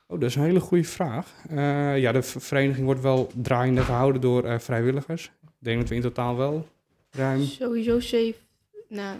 Oh, 0.06 0.20
dat 0.20 0.28
is 0.28 0.34
een 0.34 0.42
hele 0.42 0.60
goede 0.60 0.84
vraag. 0.84 1.34
Eh, 1.48 1.98
ja, 1.98 2.12
de 2.12 2.22
vereniging 2.22 2.84
wordt 2.86 3.00
wel 3.00 3.30
draaiende 3.36 3.80
gehouden 3.82 4.20
door 4.20 4.44
eh, 4.44 4.58
vrijwilligers. 4.58 5.24
Ik 5.42 5.48
denk 5.66 5.80
dat 5.80 5.88
we 5.88 5.94
in 5.94 6.00
totaal 6.00 6.36
wel 6.36 6.66
ruim... 7.10 7.42
Sowieso 7.42 8.00
zeven, 8.00 8.40
nou, 8.88 9.16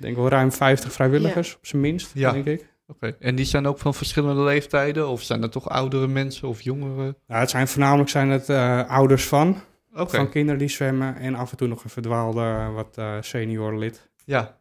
denk 0.00 0.16
wel 0.16 0.28
ruim 0.28 0.52
50 0.52 0.92
vrijwilligers, 0.92 1.56
op 1.56 1.66
zijn 1.66 1.82
minst, 1.82 2.10
Ja. 2.14 2.32
denk 2.32 2.46
ik. 2.46 2.70
Oké. 2.86 3.16
En 3.18 3.34
die 3.34 3.44
zijn 3.44 3.66
ook 3.66 3.78
van 3.78 3.94
verschillende 3.94 4.42
leeftijden? 4.42 5.08
Of 5.08 5.22
zijn 5.22 5.40
dat 5.40 5.52
toch 5.52 5.68
oudere 5.68 6.06
mensen 6.06 6.48
of 6.48 6.60
jongeren? 6.60 7.16
Ja, 7.26 7.38
het 7.38 7.50
zijn 7.50 7.68
voornamelijk 7.68 8.08
zijn 8.10 8.28
het 8.28 8.48
eh, 8.48 8.88
ouders 8.90 9.26
van, 9.28 9.56
van 9.92 10.28
kinderen 10.28 10.58
die 10.58 10.68
zwemmen. 10.68 11.16
En 11.16 11.34
af 11.34 11.50
en 11.50 11.56
toe 11.56 11.68
nog 11.68 11.84
een 11.84 11.90
verdwaalde 11.90 12.70
wat 12.74 12.98
eh 12.98 13.16
senior 13.20 13.78
lid. 13.78 14.10
Ja. 14.24 14.58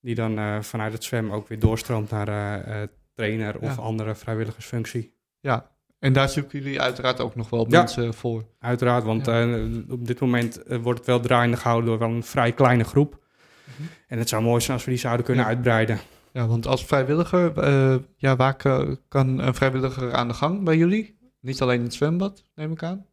Die 0.00 0.14
dan 0.14 0.38
eh, 0.38 0.60
vanuit 0.60 0.92
het 0.92 1.04
zwemmen 1.04 1.34
ook 1.34 1.48
weer 1.48 1.58
doorstroomt 1.58 2.10
naar 2.10 2.28
eh, 2.28 2.82
eh, 2.82 2.88
trainer 3.14 3.58
of 3.60 3.76
Ja. 3.76 3.82
andere 3.82 4.14
vrijwilligersfunctie. 4.14 5.14
Ja. 5.40 5.70
En 5.98 6.12
daar 6.12 6.28
zoeken 6.28 6.58
jullie 6.58 6.80
uiteraard 6.80 7.20
ook 7.20 7.34
nog 7.36 7.50
wel 7.50 7.66
Ja. 7.70 7.78
mensen 7.78 8.14
voor. 8.14 8.44
Uiteraard, 8.58 9.04
want 9.04 9.26
Ja. 9.26 9.42
eh, 9.42 9.64
op 9.90 10.06
dit 10.06 10.20
moment 10.20 10.62
wordt 10.82 10.98
het 10.98 11.08
wel 11.08 11.20
draaiende 11.20 11.56
gehouden 11.56 11.90
door 11.90 11.98
wel 11.98 12.08
een 12.08 12.22
vrij 12.24 12.52
kleine 12.52 12.84
groep. 12.84 13.24
Mhm. 13.66 13.88
En 14.08 14.18
het 14.18 14.28
zou 14.28 14.42
mooi 14.42 14.60
zijn 14.60 14.72
als 14.72 14.84
we 14.84 14.90
die 14.90 15.00
zouden 15.00 15.24
kunnen 15.24 15.44
Ja. 15.44 15.50
uitbreiden. 15.50 15.98
Ja, 16.32 16.46
want 16.46 16.66
als 16.66 16.84
vrijwilliger, 16.84 17.58
eh, 17.58 17.96
ja, 18.16 18.36
waar 18.36 18.56
ka- 18.56 18.96
kan 19.08 19.38
een 19.38 19.54
vrijwilliger 19.54 20.12
aan 20.14 20.28
de 20.28 20.34
gang 20.34 20.64
bij 20.64 20.76
jullie? 20.76 21.18
Niet 21.40 21.62
alleen 21.62 21.78
in 21.78 21.84
het 21.84 21.94
zwembad, 21.94 22.44
neem 22.54 22.72
ik 22.72 22.82
aan. 22.82 23.06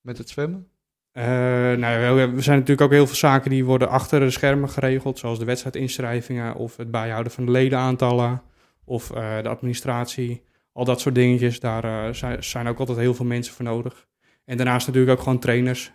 Met 0.00 0.18
het 0.18 0.28
zwemmen. 0.28 0.66
Eh, 1.12 1.24
nou 1.72 2.30
we 2.34 2.40
zijn 2.42 2.58
natuurlijk 2.58 2.80
ook 2.80 2.90
heel 2.90 3.06
veel 3.06 3.16
zaken 3.16 3.50
die 3.50 3.64
worden 3.64 3.88
achter 3.88 4.20
de 4.20 4.30
schermen 4.30 4.68
geregeld, 4.68 5.18
zoals 5.18 5.38
de 5.38 5.44
wedstrijdinschrijvingen 5.44 6.54
of 6.54 6.76
het 6.76 6.90
bijhouden 6.90 7.32
van 7.32 7.44
de 7.44 7.50
ledenaantallen 7.50 8.42
of 8.84 9.10
eh, 9.10 9.42
de 9.42 9.48
administratie. 9.48 10.42
Al 10.72 10.84
dat 10.84 11.00
soort 11.00 11.14
dingetjes, 11.14 11.60
daar 11.60 12.14
zijn, 12.14 12.44
zijn 12.44 12.66
ook 12.68 12.78
altijd 12.78 12.98
heel 12.98 13.14
veel 13.14 13.26
mensen 13.26 13.54
voor 13.54 13.64
nodig. 13.64 14.06
En 14.44 14.56
daarnaast 14.56 14.86
natuurlijk 14.86 15.18
ook 15.18 15.24
gewoon 15.24 15.38
trainers, 15.38 15.92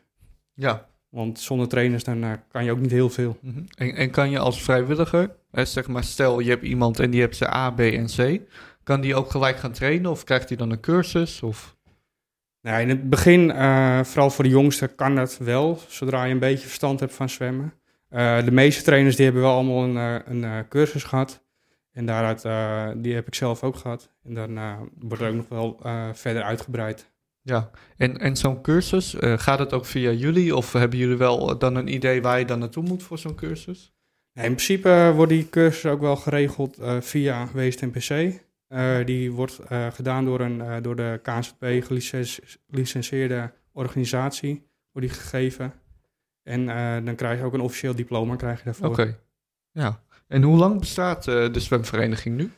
Ja. 0.54 0.88
Want 1.15 1.39
zonder 1.39 1.67
trainers 1.67 2.03
eh, 2.03 2.31
kan 2.51 2.63
je 2.63 2.72
ook 2.72 2.79
niet 2.79 2.91
heel 2.91 3.10
veel. 3.10 3.38
Mhm. 3.41 3.60
en, 3.75 3.95
en 3.95 4.10
kan 4.10 4.29
je 4.29 4.39
als 4.39 4.63
vrijwilliger, 4.63 5.36
hè, 5.51 5.65
zeg 5.65 5.88
maar, 5.88 6.03
stel 6.03 6.39
je 6.39 6.50
hebt 6.50 6.63
iemand 6.63 7.00
en 7.00 7.10
die 7.10 7.22
hebt 7.22 7.36
ze 7.36 7.53
A, 7.53 7.72
B 7.72 7.79
en 7.79 8.05
C. 8.05 8.41
Kan 8.84 9.01
die 9.01 9.15
ook 9.15 9.31
gelijk 9.31 9.57
gaan 9.57 9.72
trainen 9.72 10.12
of 10.12 10.24
krijgt 10.24 10.50
hij 10.50 10.57
dan 10.57 10.72
een 10.72 10.79
cursus? 10.79 11.41
Of... 11.41 11.75
Nou, 12.62 12.81
in 12.81 12.89
het 12.89 13.10
begin, 13.10 13.51
eh, 13.51 14.03
vooral 14.03 14.29
voor 14.29 14.43
de 14.43 14.50
jongsten, 14.50 14.95
kan 14.95 15.15
dat 15.15 15.38
wel, 15.38 15.79
zodra 15.88 16.24
je 16.24 16.34
een 16.34 16.39
beetje 16.39 16.67
verstand 16.67 17.00
hebt 17.00 17.13
van 17.13 17.29
zwemmen. 17.29 17.74
Eh, 18.15 18.43
de 18.45 18.51
meeste 18.51 18.84
trainers 18.84 19.15
die 19.15 19.25
hebben 19.25 19.43
wel 19.43 19.53
allemaal 19.53 19.84
een, 19.84 19.98
eh, 19.98 20.43
een 20.43 20.67
cursus 20.67 21.03
gehad. 21.03 21.43
En 21.91 22.05
daaruit, 22.05 22.41
die 23.03 23.13
heb 23.13 23.27
ik 23.27 23.36
zelf 23.36 23.63
ook 23.63 23.75
gehad. 23.75 24.10
En 24.24 24.34
dan 24.34 24.57
eh, 24.57 24.74
wordt 25.00 25.24
er 25.24 25.29
ook 25.29 25.36
nog 25.36 25.50
wel 25.50 25.79
verder 26.13 26.43
uitgebreid. 26.43 27.13
Ja, 27.46 27.70
en, 27.98 28.18
en 28.20 28.38
zo'n 28.38 28.62
cursus, 28.62 29.16
eh, 29.16 29.38
gaat 29.38 29.60
het 29.60 29.74
ook 29.74 29.86
via 29.86 30.12
jullie? 30.12 30.56
Of 30.56 30.74
hebben 30.74 31.00
jullie 31.00 31.18
wel 31.18 31.58
dan 31.58 31.75
een 31.75 31.94
idee 31.94 32.22
waar 32.22 32.40
je 32.40 32.46
dan 32.46 32.60
naartoe 32.60 32.84
moet 32.84 33.04
voor 33.04 33.18
zo'n 33.18 33.36
cursus? 33.36 33.94
Nou, 34.34 34.48
in 34.48 34.54
principe 34.54 34.90
eh, 34.90 35.16
wordt 35.16 35.32
die 35.32 35.50
cursus 35.50 35.92
ook 35.92 36.00
wel 36.00 36.16
geregeld 36.16 36.78
eh, 36.78 37.02
via. 37.02 37.50
Eh, 38.68 39.06
die 39.06 39.32
wordt 39.32 39.60
eh, 39.60 39.88
gedaan 39.92 40.25
door, 40.25 40.40
een, 40.40 40.62
eh, 40.62 40.75
door 40.82 40.96
de 40.96 41.20
KNZP 41.24 41.66
gelicentieerde 42.70 43.52
organisatie, 43.72 44.68
wordt 44.92 45.08
die 45.08 45.18
gegeven. 45.18 45.74
En 46.44 46.70
eh, 46.70 47.06
dan 47.06 47.16
krijg 47.16 47.40
je 47.40 47.46
ook 47.46 47.54
een 47.54 47.60
officieel 47.60 47.96
diploma 47.96 48.36
krijg 48.36 48.58
je 48.58 48.66
daarvoor. 48.66 48.88
Oké. 48.88 49.18
Ja. 49.72 50.04
En 50.28 50.42
hoe 50.42 50.58
lang 50.58 50.80
bestaat 50.80 51.28
eh, 51.28 51.54
de 51.54 51.60
zwemvereniging 51.60 52.36
nu? 52.36 52.52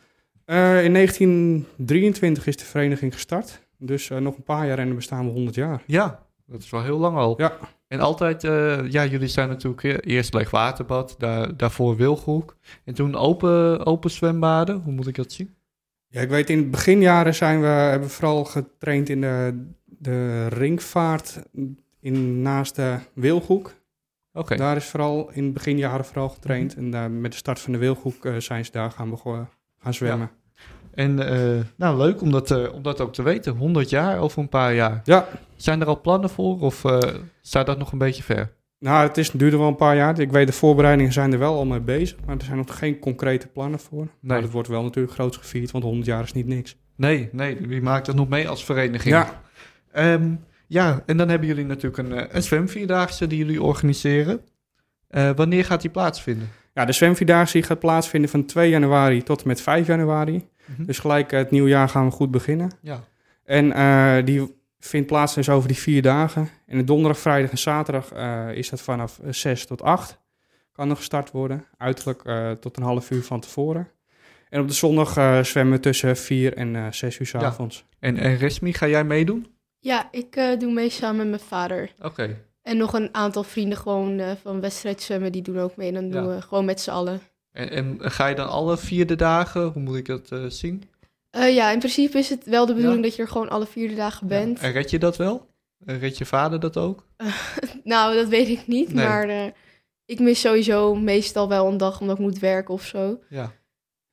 Eh, 0.45 0.83
in 0.83 0.93
1923 0.93 2.47
is 2.47 2.57
de 2.57 2.65
vereniging 2.65 3.13
gestart. 3.13 3.66
Dus 3.77 4.09
eh, 4.09 4.17
nog 4.17 4.37
een 4.37 4.43
paar 4.43 4.67
jaar 4.67 4.79
en 4.79 4.87
dan 4.87 4.95
bestaan 4.95 5.25
we 5.25 5.31
100 5.31 5.55
jaar. 5.55 5.83
Ja, 5.85 6.25
dat 6.45 6.61
is 6.61 6.69
wel 6.69 6.83
heel 6.83 6.97
lang 6.97 7.17
al. 7.17 7.41
Ja. 7.41 7.57
En 7.87 7.99
altijd, 7.99 8.43
eh, 8.43 8.89
ja, 8.91 9.05
jullie 9.05 9.27
zijn 9.27 9.49
natuurlijk 9.49 9.83
eh, 9.83 10.15
eerst 10.15 10.33
Leegwaterbad, 10.33 11.15
daar, 11.17 11.57
daarvoor 11.57 11.95
Wilgroek. 11.95 12.57
En 12.83 12.93
toen 12.93 13.15
open, 13.15 13.85
open 13.85 14.11
zwembaden, 14.11 14.81
hoe 14.81 14.93
moet 14.93 15.07
ik 15.07 15.15
dat 15.15 15.31
zien? 15.31 15.55
Ja, 16.07 16.21
ik 16.21 16.29
weet 16.29 16.49
in 16.49 16.61
de 16.61 16.67
beginjaren 16.67 17.35
zijn 17.35 17.61
we, 17.61 17.67
hebben 17.67 18.07
we 18.07 18.13
vooral 18.13 18.45
getraind 18.45 19.09
in 19.09 19.21
de, 19.21 19.65
de 19.85 20.47
ringvaart 20.47 21.41
in, 21.99 22.41
naast 22.41 22.75
de 22.75 22.97
Wilgoek. 23.13 23.75
Oké, 24.33 24.55
Daar 24.55 24.75
is 24.75 24.85
vooral 24.85 25.31
in 25.31 25.45
de 25.45 25.51
beginjaren 25.51 26.05
vooral 26.05 26.29
getraind. 26.29 26.75
En 26.75 26.91
daar, 26.91 27.11
met 27.11 27.31
de 27.31 27.37
start 27.37 27.59
van 27.59 27.73
de 27.73 27.79
Wilgoek 27.79 28.25
eh, 28.25 28.35
zijn 28.37 28.65
ze 28.65 28.71
daar 28.71 28.91
gaan, 28.91 29.17
gaan 29.77 29.93
zwemmen. 29.93 30.29
En 30.97 31.19
eh, 31.29 31.63
nou 31.75 31.97
leuk 31.97 32.21
om 32.21 32.31
dat, 32.31 32.51
eh, 32.51 32.73
om 32.73 32.81
dat 32.81 33.01
ook 33.01 33.13
te 33.13 33.23
weten. 33.23 33.55
100 33.55 33.89
jaar 33.89 34.19
over 34.19 34.39
een 34.39 34.49
paar 34.49 34.73
jaar. 34.73 35.01
Ja, 35.03 35.27
Zijn 35.55 35.81
er 35.81 35.87
al 35.87 36.01
plannen 36.01 36.29
voor 36.29 36.59
of 36.59 36.85
eh, 36.85 36.99
staat 37.41 37.65
dat 37.65 37.77
nog 37.77 37.91
een 37.91 37.97
beetje 37.97 38.23
ver? 38.23 38.55
nou 38.79 39.07
het 39.07 39.17
is, 39.17 39.31
duurde 39.31 39.57
wel 39.57 39.67
een 39.67 39.75
paar 39.75 39.95
jaar. 39.95 40.19
Ik 40.19 40.31
weet 40.31 40.47
de 40.47 40.53
voorbereidingen 40.53 41.13
zijn 41.13 41.33
er 41.33 41.39
wel 41.39 41.55
al 41.55 41.65
mee 41.65 41.79
bezig. 41.79 42.17
Maar 42.25 42.37
er 42.37 42.43
zijn 42.43 42.57
nog 42.57 42.77
geen 42.77 42.99
concrete 42.99 43.47
plannen 43.47 43.79
voor. 43.79 44.07
Maar 44.19 44.41
het 44.41 44.51
wordt 44.51 44.67
wel 44.67 44.83
natuurlijk 44.83 45.13
groots 45.13 45.37
gevierd, 45.37 45.71
want 45.71 45.83
100 45.83 46.05
jaar 46.05 46.23
is 46.23 46.33
niet 46.33 46.47
niks. 46.47 46.77
Nee, 46.95 47.29
nee, 47.31 47.57
wie 47.67 47.81
maakt 47.81 48.05
dat 48.05 48.15
nog 48.15 48.29
mee 48.29 48.49
als 48.49 48.65
vereniging? 48.65 49.15
Ja, 49.15 49.41
Ehm, 49.91 50.31
ja, 50.67 51.03
en 51.05 51.17
dan 51.17 51.29
hebben 51.29 51.47
jullie 51.47 51.65
natuurlijk 51.65 51.97
een, 51.97 52.35
een 52.35 52.43
zwemvierdaagse 52.43 53.27
die 53.27 53.37
jullie 53.37 53.61
organiseren. 53.61 54.41
Wanneer 55.35 55.65
gaat 55.65 55.81
die 55.81 55.89
plaatsvinden? 55.89 56.49
Ja, 56.73 56.85
de 56.85 56.91
zwemvierdaagse 56.91 57.63
gaat 57.63 57.79
plaatsvinden 57.79 58.29
van 58.29 58.45
2 58.45 58.69
januari 58.69 59.23
tot 59.23 59.41
en 59.41 59.47
met 59.47 59.61
5 59.61 59.87
januari. 59.87 60.47
Mhm. 60.67 60.85
Dus 60.85 60.99
gelijk 60.99 61.31
eh, 61.31 61.39
het 61.39 61.51
nieuwe 61.51 61.69
jaar 61.69 61.89
gaan 61.89 62.05
we 62.05 62.11
goed 62.11 62.31
beginnen. 62.31 62.71
Ja, 62.81 63.03
En 63.43 63.71
eh, 63.73 64.25
die 64.25 64.55
vindt 64.79 65.07
plaats 65.07 65.35
dus 65.35 65.49
over 65.49 65.67
die 65.67 65.77
vier 65.77 66.01
dagen. 66.01 66.49
En 66.65 66.77
de 66.77 66.83
donderdag, 66.83 67.19
vrijdag 67.21 67.51
en 67.51 67.57
zaterdag 67.57 68.11
eh, 68.11 68.47
is 68.53 68.69
dat 68.69 68.81
vanaf 68.81 69.19
eh, 69.19 69.31
6 69.31 69.65
tot 69.65 69.81
8. 69.81 70.19
Kan 70.71 70.87
nog 70.87 70.97
gestart 70.97 71.31
worden. 71.31 71.65
Uiterlijk 71.77 72.23
eh, 72.25 72.51
tot 72.51 72.77
een 72.77 72.83
half 72.83 73.11
uur 73.11 73.23
van 73.23 73.39
tevoren. 73.39 73.87
En 74.49 74.61
op 74.61 74.67
de 74.67 74.73
zondag 74.73 75.17
eh, 75.17 75.43
zwemmen 75.43 75.73
we 75.75 75.79
tussen 75.79 76.17
4 76.17 76.53
en 76.57 76.75
eh 76.75 76.85
6 76.91 77.19
uur 77.19 77.25
's 77.27 77.31
Ja. 77.31 77.39
avonds. 77.39 77.85
en, 77.99 78.17
en 78.17 78.37
Resmi, 78.37 78.73
ga 78.73 78.87
jij 78.87 79.03
meedoen? 79.03 79.47
ja, 79.79 80.07
ik 80.11 80.35
eh, 80.35 80.59
doe 80.59 80.73
mee 80.73 80.89
samen 80.89 81.17
met 81.17 81.27
mijn 81.27 81.39
vader. 81.49 81.91
Oké, 82.01 82.37
En 82.61 82.77
nog 82.77 82.93
een 82.93 83.09
aantal 83.11 83.43
vrienden 83.43 83.77
gewoon 83.77 84.19
eh, 84.19 84.31
van 84.41 84.61
wedstrijd 84.61 85.01
zwemmen, 85.01 85.31
die 85.31 85.41
doen 85.41 85.59
ook 85.59 85.75
mee. 85.75 85.87
En 85.87 85.93
dan 85.93 86.09
doen 86.09 86.35
we 86.35 86.41
gewoon 86.41 86.65
met 86.65 86.81
z'n 86.81 86.89
allen. 86.89 87.19
En, 87.57 87.69
en 87.69 88.11
ga 88.11 88.27
je 88.27 88.35
dan 88.35 88.47
alle 88.49 88.77
vierde 88.77 89.15
dagen, 89.15 89.61
hoe 89.67 89.81
moet 89.81 89.95
ik 89.95 90.05
dat 90.05 90.31
eh, 90.31 90.45
zien? 90.47 90.83
Eh, 91.29 91.55
ja, 91.55 91.71
in 91.71 91.77
principe 91.79 92.17
is 92.17 92.29
het 92.29 92.45
wel 92.45 92.65
de 92.65 92.73
bedoeling 92.73 93.01
Ja. 93.03 93.07
dat 93.07 93.15
je 93.15 93.21
er 93.21 93.27
gewoon 93.27 93.49
alle 93.49 93.65
vierde 93.65 93.95
dagen 93.95 94.27
bent. 94.27 94.59
Ja, 94.59 94.65
En 94.65 94.71
red 94.71 94.89
je 94.89 94.99
dat 94.99 95.17
wel? 95.17 95.47
En 95.85 95.99
red 95.99 96.17
je 96.17 96.25
vader 96.25 96.59
dat 96.59 96.77
ook? 96.77 97.07
Nou, 97.83 98.15
dat 98.15 98.27
weet 98.27 98.47
ik 98.47 98.67
niet, 98.67 98.93
Nee. 98.93 99.05
maar 99.05 99.29
eh, 99.29 99.45
ik 100.05 100.19
mis 100.19 100.39
sowieso 100.41 100.95
meestal 100.95 101.49
wel 101.49 101.67
een 101.67 101.77
dag 101.77 102.01
omdat 102.01 102.17
ik 102.17 102.23
moet 102.23 102.39
werken 102.39 102.73
of 102.73 102.83
zo. 102.85 103.19
Ja. 103.29 103.51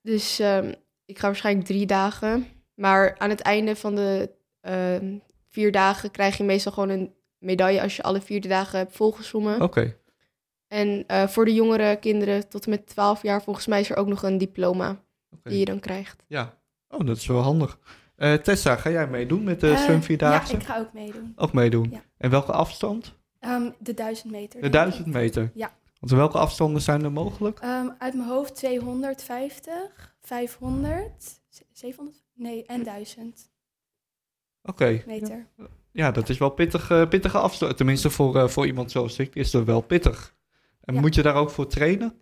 Dus 0.02 0.38
ehm, 0.38 0.72
ik 1.04 1.18
ga 1.18 1.26
waarschijnlijk 1.26 1.66
drie 1.66 1.86
dagen. 1.86 2.46
Maar 2.74 3.14
aan 3.18 3.30
het 3.30 3.40
einde 3.40 3.76
van 3.76 3.94
de 3.94 4.30
ehm, 4.60 5.16
vier 5.50 5.72
dagen 5.72 6.10
krijg 6.10 6.36
je 6.36 6.44
meestal 6.44 6.72
gewoon 6.72 6.88
een 6.88 7.14
medaille 7.38 7.82
als 7.82 7.96
je 7.96 8.02
alle 8.02 8.20
vier 8.20 8.40
de 8.40 8.48
dagen 8.48 8.78
hebt 8.78 8.96
volgezwommen. 8.96 9.60
Oké, 9.60 9.96
En 10.74 11.04
eh, 11.06 11.26
voor 11.28 11.44
de 11.44 11.54
jongere 11.54 11.96
kinderen 11.96 12.48
tot 12.48 12.64
en 12.64 12.70
met 12.70 12.86
12 12.86 13.22
jaar, 13.22 13.42
volgens 13.42 13.66
mij 13.66 13.80
is 13.80 13.90
er 13.90 13.96
ook 13.96 14.06
nog 14.06 14.22
een 14.22 14.38
diploma 14.38 15.00
die 15.42 15.58
je 15.58 15.64
dan 15.64 15.80
krijgt. 15.80 16.22
Ja. 16.26 16.54
Oh, 16.88 17.06
dat 17.06 17.16
is 17.16 17.26
wel 17.26 17.40
handig. 17.40 17.78
Eh, 18.16 18.32
Tessa, 18.34 18.76
ga 18.76 18.90
jij 18.90 19.08
meedoen 19.08 19.44
met 19.44 19.60
de 19.60 19.76
zwemvierdaagse? 19.76 20.52
Ja, 20.52 20.58
ik 20.58 20.64
ga 20.64 20.78
ook 20.78 20.92
meedoen. 20.92 21.32
Ook 21.36 21.52
meedoen. 21.52 21.88
Ja. 21.90 22.02
En 22.16 22.30
welke 22.30 22.52
afstand? 22.52 23.14
Ehm, 23.40 23.70
de 23.78 23.94
1000 23.94 24.30
meter. 24.32 24.60
De 24.60 24.68
denk 24.68 24.72
1000 24.84 25.06
ik. 25.06 25.12
meter? 25.12 25.50
Ja. 25.54 25.72
Want 26.00 26.12
welke 26.12 26.38
afstanden 26.38 26.82
zijn 26.82 27.04
er 27.04 27.12
mogelijk? 27.12 27.58
Ehm, 27.58 27.88
uit 27.98 28.14
mijn 28.14 28.28
hoofd 28.28 28.54
250, 28.54 30.14
500, 30.20 31.40
z- 31.48 31.60
700, 31.72 32.22
nee, 32.34 32.64
en 32.66 32.82
1000 32.84 33.50
Oké. 34.62 35.02
meter. 35.06 35.46
Ja, 35.92 36.10
dat 36.10 36.28
is 36.28 36.38
wel 36.38 36.50
pittig, 36.50 37.08
pittige 37.08 37.38
afstand. 37.38 37.76
Tenminste, 37.76 38.10
voor, 38.10 38.50
voor 38.50 38.66
iemand 38.66 38.90
zoals 38.90 39.18
ik 39.18 39.34
is 39.34 39.50
dat 39.50 39.64
wel 39.64 39.80
pittig. 39.80 40.34
En 40.84 40.94
Ja. 40.94 41.00
moet 41.00 41.14
je 41.14 41.22
daar 41.22 41.34
ook 41.34 41.50
voor 41.50 41.66
trainen? 41.66 42.14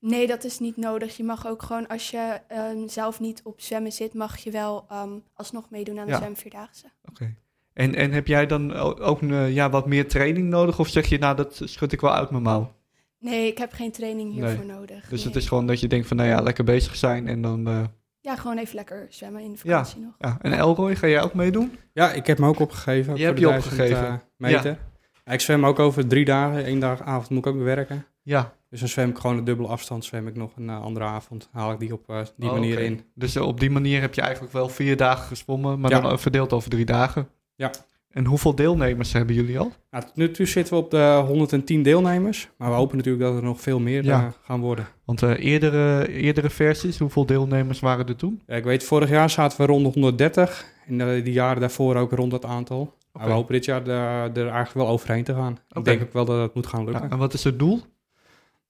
Nee, 0.00 0.26
dat 0.26 0.44
is 0.44 0.58
niet 0.58 0.76
nodig. 0.76 1.16
Je 1.16 1.24
mag 1.24 1.46
ook 1.46 1.62
gewoon, 1.62 1.86
als 1.86 2.10
je 2.10 2.40
ehm, 2.48 2.88
zelf 2.88 3.20
niet 3.20 3.40
op 3.44 3.60
zwemmen 3.60 3.92
zit, 3.92 4.14
mag 4.14 4.36
je 4.38 4.50
wel 4.50 4.84
ehm, 4.88 5.10
alsnog 5.34 5.70
meedoen 5.70 5.98
aan 5.98 6.06
de 6.06 6.12
Ja. 6.12 6.18
zwemvierdaagse. 6.18 6.84
Oké. 7.08 7.34
En, 7.72 7.94
en 7.94 8.12
heb 8.12 8.26
jij 8.26 8.46
dan 8.46 8.72
ook 9.00 9.20
een, 9.22 9.30
eh, 9.32 9.54
ja, 9.54 9.70
wat 9.70 9.86
meer 9.86 10.08
training 10.08 10.48
nodig? 10.48 10.78
Of 10.78 10.88
zeg 10.88 11.06
je, 11.06 11.18
nou, 11.18 11.36
dat 11.36 11.60
schud 11.64 11.92
ik 11.92 12.00
wel 12.00 12.14
uit 12.14 12.30
mijn 12.30 12.42
mouw? 12.42 12.72
Nee, 13.20 13.46
ik 13.46 13.58
heb 13.58 13.72
geen 13.72 13.92
training 13.92 14.32
hiervoor 14.32 14.64
nodig. 14.66 15.08
Dus 15.08 15.18
nee. 15.18 15.26
het 15.32 15.36
is 15.42 15.48
gewoon 15.48 15.66
dat 15.66 15.80
je 15.80 15.88
denkt 15.88 16.06
van, 16.06 16.16
nou 16.16 16.28
ja, 16.28 16.40
lekker 16.40 16.64
bezig 16.64 16.96
zijn 16.96 17.28
en 17.28 17.42
dan... 17.42 17.66
eh, 17.66 17.84
Ja, 18.20 18.36
gewoon 18.36 18.58
even 18.58 18.74
lekker 18.74 19.06
zwemmen 19.10 19.42
in 19.42 19.52
de 19.52 19.58
Ja. 19.62 19.70
vakantie 19.76 20.00
nog. 20.00 20.14
ja. 20.18 20.38
En 20.40 20.52
Elroy, 20.52 20.96
ga 20.96 21.06
jij 21.06 21.22
ook 21.22 21.34
meedoen? 21.34 21.78
Ja, 21.92 22.12
ik 22.12 22.26
heb 22.26 22.38
me 22.38 22.46
ook 22.46 22.58
opgegeven. 22.58 23.16
Je 23.16 23.24
hebt 23.24 23.38
je 23.38 23.46
1000, 23.46 23.72
opgegeven. 23.72 24.06
eh, 24.06 24.14
meter. 24.36 24.70
Ja, 24.70 24.78
ik 25.32 25.40
zwem 25.40 25.66
ook 25.66 25.78
over 25.78 26.06
drie 26.06 26.24
dagen. 26.24 26.68
Eén 26.68 26.78
dag 26.78 27.02
avond 27.02 27.30
moet 27.30 27.38
ik 27.38 27.46
ook 27.46 27.54
weer 27.54 27.64
werken. 27.64 28.04
Ja. 28.22 28.52
Dus 28.70 28.80
dan 28.80 28.88
zwem 28.88 29.08
ik 29.10 29.18
gewoon 29.18 29.36
de 29.36 29.42
dubbele 29.42 29.68
afstand. 29.68 30.04
Zwem 30.04 30.26
ik 30.28 30.36
nog 30.36 30.50
een 30.56 30.68
eh, 30.68 30.80
andere 30.82 31.04
avond. 31.06 31.48
Haal 31.52 31.72
ik 31.72 31.78
die 31.78 31.92
op 31.92 32.08
eh, 32.08 32.20
die 32.36 32.48
Oh, 32.48 32.54
manier 32.54 32.78
in. 32.78 33.00
Dus 33.14 33.34
eh, 33.34 33.42
op 33.46 33.60
die 33.60 33.70
manier 33.70 34.00
heb 34.00 34.14
je 34.14 34.20
eigenlijk 34.20 34.52
wel 34.52 34.68
vier 34.68 34.96
dagen 34.96 35.26
gezwommen, 35.26 35.80
maar 35.80 35.90
Ja. 35.90 36.00
dan 36.00 36.18
verdeeld 36.18 36.52
over 36.52 36.70
drie 36.70 36.84
dagen. 36.84 37.28
Ja. 37.56 37.70
En 38.10 38.24
hoeveel 38.24 38.54
deelnemers 38.54 39.12
hebben 39.12 39.34
jullie 39.34 39.58
al? 39.58 39.72
Nou, 39.90 40.04
tot 40.04 40.16
nu 40.16 40.30
toe 40.30 40.46
zitten 40.46 40.74
we 40.74 40.80
op 40.80 40.90
de 40.90 41.22
110 41.26 41.82
deelnemers. 41.82 42.48
Maar 42.56 42.68
we 42.70 42.74
hopen 42.74 42.96
natuurlijk 42.96 43.24
dat 43.24 43.36
er 43.36 43.42
nog 43.42 43.60
veel 43.60 43.80
meer 43.80 44.04
Ja. 44.04 44.32
gaan 44.42 44.60
worden. 44.60 44.86
Want 45.04 45.22
eerdere, 45.22 46.08
eerdere 46.12 46.50
versies, 46.50 46.98
hoeveel 46.98 47.26
deelnemers 47.26 47.80
waren 47.80 48.06
er 48.06 48.16
toen? 48.16 48.42
Ja, 48.46 48.54
ik 48.54 48.64
weet, 48.64 48.84
vorig 48.84 49.08
jaar 49.10 49.30
zaten 49.30 49.60
we 49.60 49.66
rond 49.66 49.84
de 49.84 49.90
130. 49.92 50.66
En 50.86 50.98
de, 50.98 51.20
die 51.24 51.32
jaren 51.32 51.60
daarvoor 51.60 51.96
ook 51.96 52.12
rond 52.12 52.30
dat 52.30 52.44
aantal. 52.44 52.94
Maar 53.18 53.26
we 53.26 53.32
hopen 53.32 53.52
dit 53.52 53.64
jaar 53.64 53.86
er 53.86 54.36
eigenlijk 54.36 54.72
wel 54.72 54.88
overheen 54.88 55.24
te 55.24 55.34
gaan. 55.34 55.58
Oké. 55.68 55.78
Ik 55.78 55.84
denk 55.84 56.02
ook 56.02 56.12
wel 56.12 56.24
dat 56.24 56.40
het 56.40 56.54
moet 56.54 56.66
gaan 56.66 56.84
lukken. 56.84 57.04
Ja, 57.04 57.10
en 57.10 57.18
wat 57.18 57.34
is 57.34 57.44
het 57.44 57.58
doel? 57.58 57.82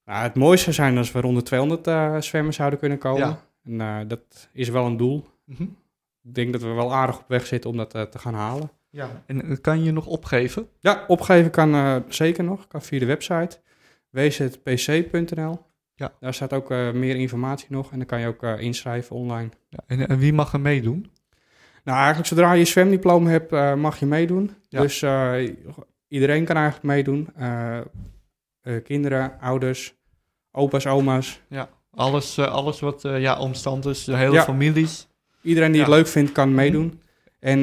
Nou, 0.09 0.23
het 0.23 0.35
mooiste 0.35 0.73
zou 0.73 0.87
zijn 0.87 0.99
als 0.99 1.13
we 1.13 1.21
rond 1.21 1.37
de 1.37 1.43
200 1.43 1.87
eh, 1.87 2.21
zwemmers 2.21 2.57
zouden 2.57 2.79
kunnen 2.79 2.99
komen. 2.99 3.29
Ja. 3.29 3.45
En 3.65 3.81
eh, 3.81 4.09
dat 4.09 4.49
is 4.53 4.69
wel 4.69 4.87
een 4.87 4.97
doel. 4.97 5.27
Mhm. 5.45 5.63
Ik 6.23 6.35
denk 6.35 6.53
dat 6.53 6.63
we 6.63 6.69
wel 6.69 6.95
aardig 6.95 7.19
op 7.19 7.29
weg 7.29 7.47
zitten 7.47 7.71
om 7.71 7.77
dat 7.77 7.95
eh, 7.95 8.03
te 8.03 8.19
gaan 8.19 8.35
halen. 8.35 8.71
Ja. 8.91 9.23
En 9.27 9.61
kan 9.61 9.83
je 9.83 9.93
nog 9.93 10.07
opgeven? 10.07 10.69
Ja, 10.81 11.05
opgeven 11.07 11.51
kan 11.51 12.03
zeker 12.09 12.45
nog. 12.45 12.67
Kan 12.67 12.83
via 12.83 12.99
de 12.99 13.07
website 13.07 13.59
wzpc.nl. 14.11 15.67
Ja. 15.95 16.13
Daar 16.21 16.35
staat 16.35 16.53
ook 16.53 16.69
meer 16.69 17.17
informatie 17.17 17.67
nog. 17.71 17.91
En 17.93 17.99
dan 17.99 18.07
kan 18.07 18.21
je 18.21 18.27
ook 18.27 18.43
inschrijven 18.43 19.17
online. 19.17 19.49
Ja. 19.69 19.79
En, 19.87 20.09
en 20.09 20.19
wie 20.19 20.33
mag 20.33 20.53
er 20.53 20.61
meedoen? 20.61 21.11
Nou, 21.85 21.97
eigenlijk 21.99 22.29
zodra 22.29 22.53
je 22.53 22.65
zwemdiploma 22.65 23.31
hebt, 23.31 23.53
eh, 23.53 23.75
mag 23.75 23.99
je 24.01 24.07
meedoen. 24.07 24.51
Ja. 24.69 24.81
Dus 24.81 25.03
eh, 25.03 25.33
iedereen 26.09 26.45
kan 26.45 26.57
eigenlijk 26.57 26.87
meedoen. 26.87 27.29
Eh, 27.37 27.79
kinderen, 28.85 29.33
ouders, 29.41 29.95
opa's, 30.53 30.87
oma's. 30.87 31.41
Alles, 31.95 32.39
eh, 32.39 32.47
alles 32.53 32.81
wat 32.81 33.03
ja, 33.03 33.39
omstand 33.39 33.87
is, 33.87 34.05
de 34.05 34.17
hele 34.17 34.33
Ja. 34.35 34.43
families. 34.43 35.09
Iedereen 35.43 35.73
die 35.73 35.81
Ja. 35.81 35.87
het 35.87 35.95
leuk 35.97 36.07
vindt, 36.07 36.33
kan 36.33 36.55
meedoen. 36.55 37.01
En 37.41 37.61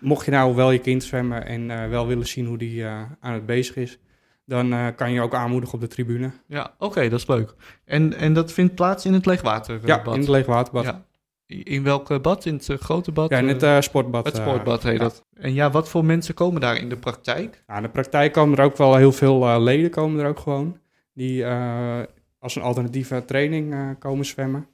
mocht 0.00 0.24
je 0.24 0.30
nou 0.30 0.54
wel 0.54 0.70
je 0.70 0.78
kind 0.78 1.04
zwemmen 1.04 1.46
en 1.46 1.90
wel 1.90 2.06
willen 2.06 2.26
zien 2.26 2.46
hoe 2.46 2.58
die 2.58 2.86
aan 3.20 3.32
het 3.32 3.46
bezig 3.46 3.76
is, 3.76 3.98
dan 4.46 4.94
kan 4.96 5.12
je 5.12 5.20
ook 5.20 5.34
aanmoedigen 5.34 5.74
op 5.74 5.80
de 5.80 5.86
tribune. 5.86 6.30
Ja, 6.46 6.74
oké, 6.78 7.08
dat 7.08 7.18
is 7.18 7.26
leuk. 7.26 7.54
En, 7.84 8.14
en 8.14 8.32
dat 8.32 8.52
vindt 8.52 8.74
plaats 8.74 9.04
in 9.06 9.12
het 9.12 9.26
leegwaterbad? 9.26 9.86
ja, 10.04 10.12
in 10.12 10.20
het 10.20 10.28
leegwaterbad. 10.28 10.84
Ja, 10.84 10.90
Ja. 10.90 11.04
In 11.52 11.82
welke 11.82 12.20
bad? 12.20 12.44
In 12.46 12.54
het 12.54 12.68
eh, 12.68 12.76
grote 12.78 13.12
bad? 13.12 13.30
in 13.30 13.48
het 13.48 13.62
Eh, 13.62 13.76
eh, 13.76 13.82
sportbad. 13.82 14.24
het 14.24 14.36
eh, 14.38 14.42
sportbad 14.46 14.82
heet 14.82 14.92
ja. 14.92 14.98
dat. 14.98 15.24
En 15.34 15.54
ja, 15.54 15.70
wat 15.70 15.88
voor 15.88 16.04
mensen 16.04 16.34
komen 16.34 16.60
daar 16.60 16.76
in 16.76 16.88
de 16.88 16.96
praktijk? 16.96 17.64
Ja, 17.66 17.76
in 17.76 17.82
de 17.82 17.88
praktijk 17.88 18.32
komen 18.32 18.58
er 18.58 18.64
ook 18.64 18.76
wel 18.76 18.96
heel 18.96 19.12
veel 19.12 19.46
eh, 19.48 19.60
leden 19.62 19.90
komen 19.90 20.20
er 20.20 20.28
ook 20.28 20.38
gewoon. 20.38 20.78
Die 21.14 21.44
eh, 21.44 22.00
als 22.38 22.56
een 22.56 22.62
alternatieve 22.62 23.24
training 23.24 23.72
eh, 23.72 23.88
komen 23.98 24.24
zwemmen. 24.24 24.66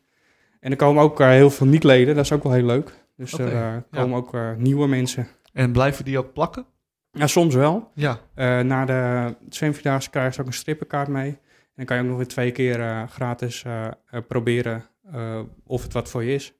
En 0.60 0.70
er 0.70 0.76
komen 0.76 1.02
ook 1.02 1.20
eh, 1.20 1.28
heel 1.28 1.50
veel 1.50 1.66
niet-leden, 1.66 2.14
dat 2.14 2.24
is 2.24 2.32
ook 2.32 2.42
wel 2.42 2.52
heel 2.52 2.66
leuk. 2.66 2.92
Dus 3.16 3.32
er 3.32 3.52
eh, 3.54 3.76
komen 3.90 4.16
ook 4.16 4.34
eh, 4.34 4.50
nieuwe 4.56 4.88
mensen. 4.88 5.26
En 5.52 5.72
blijven 5.72 6.04
die 6.04 6.18
ook 6.18 6.32
plakken? 6.32 6.66
Ja, 7.12 7.26
soms 7.26 7.54
wel. 7.54 7.90
Ja. 7.94 8.18
Eh, 8.34 8.60
na 8.60 8.84
de 8.84 9.34
zwemvierdaagse 9.48 10.10
krijg 10.10 10.34
je 10.34 10.40
ook 10.40 10.46
een 10.46 10.52
strippenkaart 10.52 11.08
mee. 11.08 11.28
En 11.30 11.74
dan 11.74 11.84
kan 11.84 11.96
je 11.96 12.02
ook 12.02 12.08
nog 12.08 12.16
weer 12.16 12.26
twee 12.26 12.50
keer 12.52 12.80
eh, 12.80 13.02
gratis 13.08 13.62
eh, 13.64 13.86
eh, 13.86 13.92
proberen 14.28 14.84
eh, 15.12 15.40
of 15.66 15.82
het 15.82 15.92
wat 15.92 16.08
voor 16.08 16.24
je 16.24 16.34
is. 16.34 16.52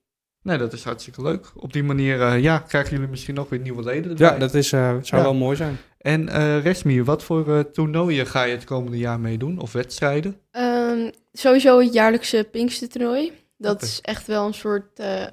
Nee, 0.49 0.57
dat 0.57 0.73
is 0.73 0.83
hartstikke 0.83 1.21
leuk. 1.21 1.51
Op 1.55 1.73
die 1.73 1.83
manier 1.83 2.21
eh, 2.21 2.41
ja, 2.41 2.59
krijgen 2.59 2.91
jullie 2.91 3.07
misschien 3.07 3.39
ook 3.39 3.49
weer 3.49 3.59
nieuwe 3.59 3.83
leden 3.83 4.11
erbij. 4.11 4.31
Ja, 4.31 4.37
dat 4.37 4.53
is, 4.53 4.71
eh, 4.71 4.89
zou 5.01 5.03
Ja. 5.21 5.21
wel 5.21 5.33
mooi 5.33 5.55
zijn. 5.55 5.77
En 5.97 6.29
eh 6.29 6.63
Resmi, 6.63 7.03
wat 7.03 7.23
voor 7.23 7.53
eh, 7.57 7.59
toernooien 7.59 8.27
ga 8.27 8.43
je 8.43 8.55
het 8.55 8.63
komende 8.63 8.97
jaar 8.97 9.19
meedoen? 9.19 9.59
Of 9.59 9.71
wedstrijden? 9.71 10.39
Ehm, 10.51 11.09
sowieso 11.33 11.79
het 11.79 11.93
jaarlijkse 11.93 12.47
Pinkstertoernooi. 12.51 13.31
Dat 13.57 13.81
is 13.81 14.01
echt 14.01 14.27
wel 14.27 14.45
een 14.47 14.53
soort 14.53 14.99
eh, 14.99 15.25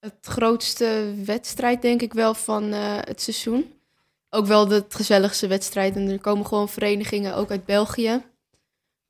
het 0.00 0.14
grootste 0.20 1.14
wedstrijd, 1.24 1.82
denk 1.82 2.02
ik 2.02 2.12
wel, 2.12 2.34
van 2.34 2.72
eh, 2.72 2.96
het 3.00 3.20
seizoen. 3.20 3.72
Ook 4.30 4.46
wel 4.46 4.68
de 4.68 4.84
gezelligste 4.88 5.46
wedstrijd. 5.46 5.96
En 5.96 6.08
er 6.08 6.20
komen 6.20 6.46
gewoon 6.46 6.68
verenigingen, 6.68 7.34
ook 7.36 7.50
uit 7.50 7.64
België. 7.64 8.22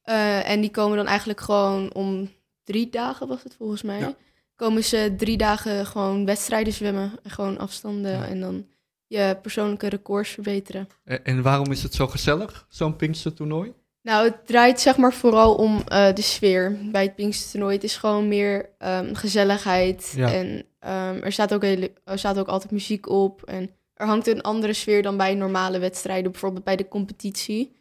Eh, 0.02 0.50
en 0.50 0.60
die 0.60 0.70
komen 0.70 0.96
dan 0.96 1.06
eigenlijk 1.06 1.40
gewoon 1.40 1.94
om 1.94 2.30
drie 2.64 2.88
dagen, 2.90 3.28
was 3.28 3.42
het 3.42 3.54
volgens 3.58 3.82
mij. 3.82 3.98
Ja. 3.98 4.14
Komen 4.60 4.84
ze 4.84 5.14
drie 5.16 5.36
dagen 5.36 5.86
gewoon 5.86 6.24
wedstrijden 6.24 6.72
zwemmen. 6.72 7.12
En 7.22 7.30
gewoon 7.30 7.58
afstanden. 7.58 8.12
Ja. 8.12 8.26
En 8.26 8.40
dan 8.40 8.66
je 9.06 9.36
persoonlijke 9.42 9.88
records 9.88 10.30
verbeteren. 10.30 10.88
En, 11.04 11.24
en 11.24 11.42
waarom 11.42 11.70
is 11.70 11.82
het 11.82 11.94
zo 11.94 12.06
gezellig, 12.06 12.66
zo'n 12.68 12.96
Pinkstertoernooi? 12.96 13.72
Nou, 14.02 14.24
het 14.24 14.46
draait 14.46 14.80
zeg 14.80 14.96
maar 14.96 15.12
vooral 15.12 15.54
om 15.54 15.82
eh, 15.86 16.14
de 16.14 16.22
sfeer 16.22 16.78
bij 16.92 17.02
het 17.02 17.14
Pinkstertoernooi. 17.14 17.74
Het 17.74 17.84
is 17.84 17.96
gewoon 17.96 18.28
meer 18.28 18.68
ehm, 18.78 19.14
gezelligheid. 19.14 20.12
Ja. 20.16 20.32
En 20.32 20.64
ehm, 20.78 21.22
er, 21.22 21.32
staat 21.32 21.54
ook 21.54 21.62
hele, 21.62 21.92
er 22.04 22.18
staat 22.18 22.38
ook 22.38 22.48
altijd 22.48 22.72
muziek 22.72 23.08
op. 23.08 23.42
En 23.42 23.70
er 23.94 24.06
hangt 24.06 24.26
een 24.26 24.42
andere 24.42 24.72
sfeer 24.72 25.02
dan 25.02 25.16
bij 25.16 25.34
normale 25.34 25.78
wedstrijden. 25.78 26.30
Bijvoorbeeld 26.30 26.64
bij 26.64 26.76
de 26.76 26.88
competitie. 26.88 27.76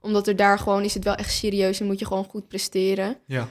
Omdat 0.00 0.26
er 0.26 0.36
daar 0.36 0.58
gewoon 0.58 0.84
is 0.84 0.94
het 0.94 1.04
wel 1.04 1.14
echt 1.14 1.32
serieus 1.32 1.80
en 1.80 1.86
moet 1.86 1.98
je 1.98 2.06
gewoon 2.06 2.24
goed 2.24 2.48
presteren. 2.48 3.16
Ja. 3.26 3.48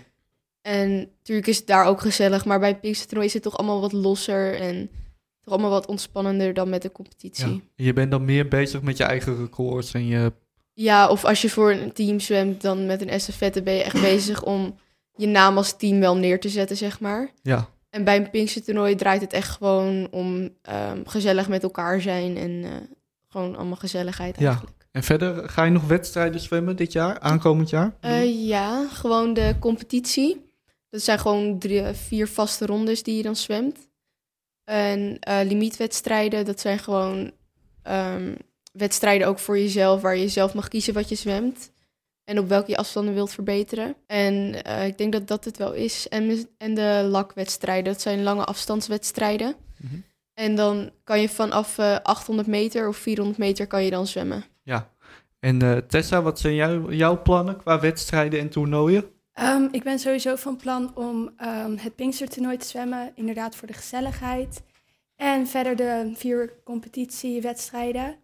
En 0.68 0.98
natuurlijk 1.18 1.48
is 1.48 1.58
het 1.58 1.68
daar 1.68 1.86
ook 1.86 2.02
gezellig. 2.02 2.46
Maar 2.46 2.60
bij 2.60 2.70
het 2.70 2.82
Pinkstertoernooi 2.82 3.28
is 3.28 3.34
het 3.34 3.44
toch 3.44 3.58
allemaal 3.58 3.82
wat 3.82 3.92
losser. 3.92 4.56
En 4.60 4.90
toch 5.42 5.54
allemaal 5.54 5.72
wat 5.72 5.86
ontspannender 5.88 6.54
dan 6.54 6.70
met 6.70 6.82
de 6.82 6.92
competitie. 6.92 7.48
ja. 7.76 7.86
Je 7.86 7.94
bent 7.94 8.12
dan 8.12 8.26
meer 8.26 8.48
bezig 8.48 8.82
met 8.82 8.98
je 8.98 9.04
eigen 9.04 9.38
records 9.38 9.94
en 9.94 10.08
je... 10.08 10.34
Ja, 10.74 11.10
of 11.10 11.26
als 11.26 11.42
je 11.42 11.50
voor 11.50 11.72
een 11.72 11.92
team 11.94 12.20
zwemt, 12.20 12.62
dan 12.62 12.86
met 12.86 13.02
een 13.02 13.10
estafette 13.10 13.62
ben 13.62 13.74
je 13.74 13.84
echt 13.84 14.02
bezig 14.02 14.44
om 14.44 14.76
je 15.16 15.28
naam 15.28 15.58
als 15.58 15.78
team 15.78 16.00
wel 16.00 16.16
neer 16.18 16.40
te 16.40 16.50
zetten, 16.50 16.78
zeg 16.78 17.00
maar. 17.00 17.32
Ja, 17.42 17.70
En 17.90 18.04
bij 18.04 18.18
een 18.18 18.30
Pinkstertoernooi 18.30 18.96
draait 18.96 19.22
het 19.22 19.34
echt 19.34 19.50
gewoon 19.50 20.08
om 20.12 20.50
ehm, 20.62 21.02
gezellig 21.06 21.48
met 21.48 21.64
elkaar 21.64 22.02
zijn 22.02 22.38
en 22.38 22.64
eh, 22.64 22.70
gewoon 23.28 23.56
allemaal 23.56 23.76
gezelligheid 23.76 24.40
Ja. 24.40 24.48
eigenlijk. 24.50 24.88
en 24.92 25.04
verder 25.04 25.50
ga 25.50 25.64
je 25.64 25.72
nog 25.72 25.88
wedstrijden 25.88 26.40
zwemmen 26.40 26.76
dit 26.76 26.92
jaar, 26.92 27.20
aankomend 27.20 27.70
jaar? 27.70 27.96
Eh, 28.00 28.48
ja, 28.48 28.88
gewoon 28.92 29.34
de 29.34 29.56
competitie. 29.60 30.46
Dat 30.98 31.06
zijn 31.06 31.20
gewoon 31.20 31.60
drie, 31.60 31.84
vier 31.84 32.28
vaste 32.28 32.66
rondes 32.66 33.04
die 33.04 33.18
je 33.18 33.24
dan 33.24 33.36
zwemt. 33.36 33.88
En 34.64 35.20
eh, 35.20 35.40
limietwedstrijden, 35.44 36.46
dat 36.46 36.60
zijn 36.60 36.80
gewoon 36.80 37.32
ehm, 37.84 38.36
wedstrijden 38.72 39.28
ook 39.28 39.40
voor 39.40 39.60
jezelf, 39.60 40.02
waar 40.02 40.18
je 40.18 40.28
zelf 40.28 40.54
mag 40.54 40.68
kiezen 40.68 40.94
wat 40.94 41.10
je 41.10 41.16
zwemt. 41.16 41.72
En 42.24 42.40
op 42.40 42.48
welke 42.48 42.72
je 42.72 42.78
afstanden 42.78 43.14
wilt 43.14 43.32
verbeteren. 43.32 43.96
En 44.08 44.64
eh, 44.64 44.86
ik 44.86 44.98
denk 44.98 45.12
dat 45.12 45.28
dat 45.28 45.46
het 45.46 45.58
wel 45.58 45.74
is. 45.74 46.08
En, 46.08 46.48
en 46.58 46.74
de 46.74 47.08
lakwedstrijden, 47.10 47.94
dat 47.94 48.02
zijn 48.02 48.24
lange 48.24 48.44
afstandswedstrijden. 48.44 49.56
Mhm. 49.78 49.96
En 50.34 50.56
dan 50.56 50.92
kan 51.04 51.22
je 51.22 51.30
vanaf 51.30 51.78
eh 51.78 51.96
800 52.04 52.48
meter 52.48 52.88
of 52.88 52.98
400 52.98 53.38
meter 53.40 53.68
kan 53.68 53.84
je 53.84 53.90
dan 53.90 54.08
zwemmen. 54.08 54.46
Ja. 54.64 54.92
En 55.40 55.88
Tessa, 55.88 56.22
wat 56.22 56.40
zijn 56.40 56.56
jou, 56.56 56.96
jouw 56.96 57.22
plannen 57.22 57.58
qua 57.58 57.80
wedstrijden 57.80 58.40
en 58.40 58.50
toernooien? 58.50 59.16
Ehm, 59.38 59.68
ik 59.72 59.84
ben 59.84 60.00
sowieso 60.00 60.36
van 60.36 60.56
plan 60.56 60.92
om 60.96 61.30
ehm, 61.38 61.76
het 61.78 61.96
Pinkstertoernooi 61.96 62.58
te 62.58 62.66
zwemmen, 62.68 63.12
inderdaad 63.16 63.56
voor 63.56 63.68
de 63.68 63.74
gezelligheid. 63.74 64.62
En 65.16 65.48
verder 65.48 65.76
de 65.76 66.12
vier 66.16 66.54
competitiewedstrijden. 66.64 68.16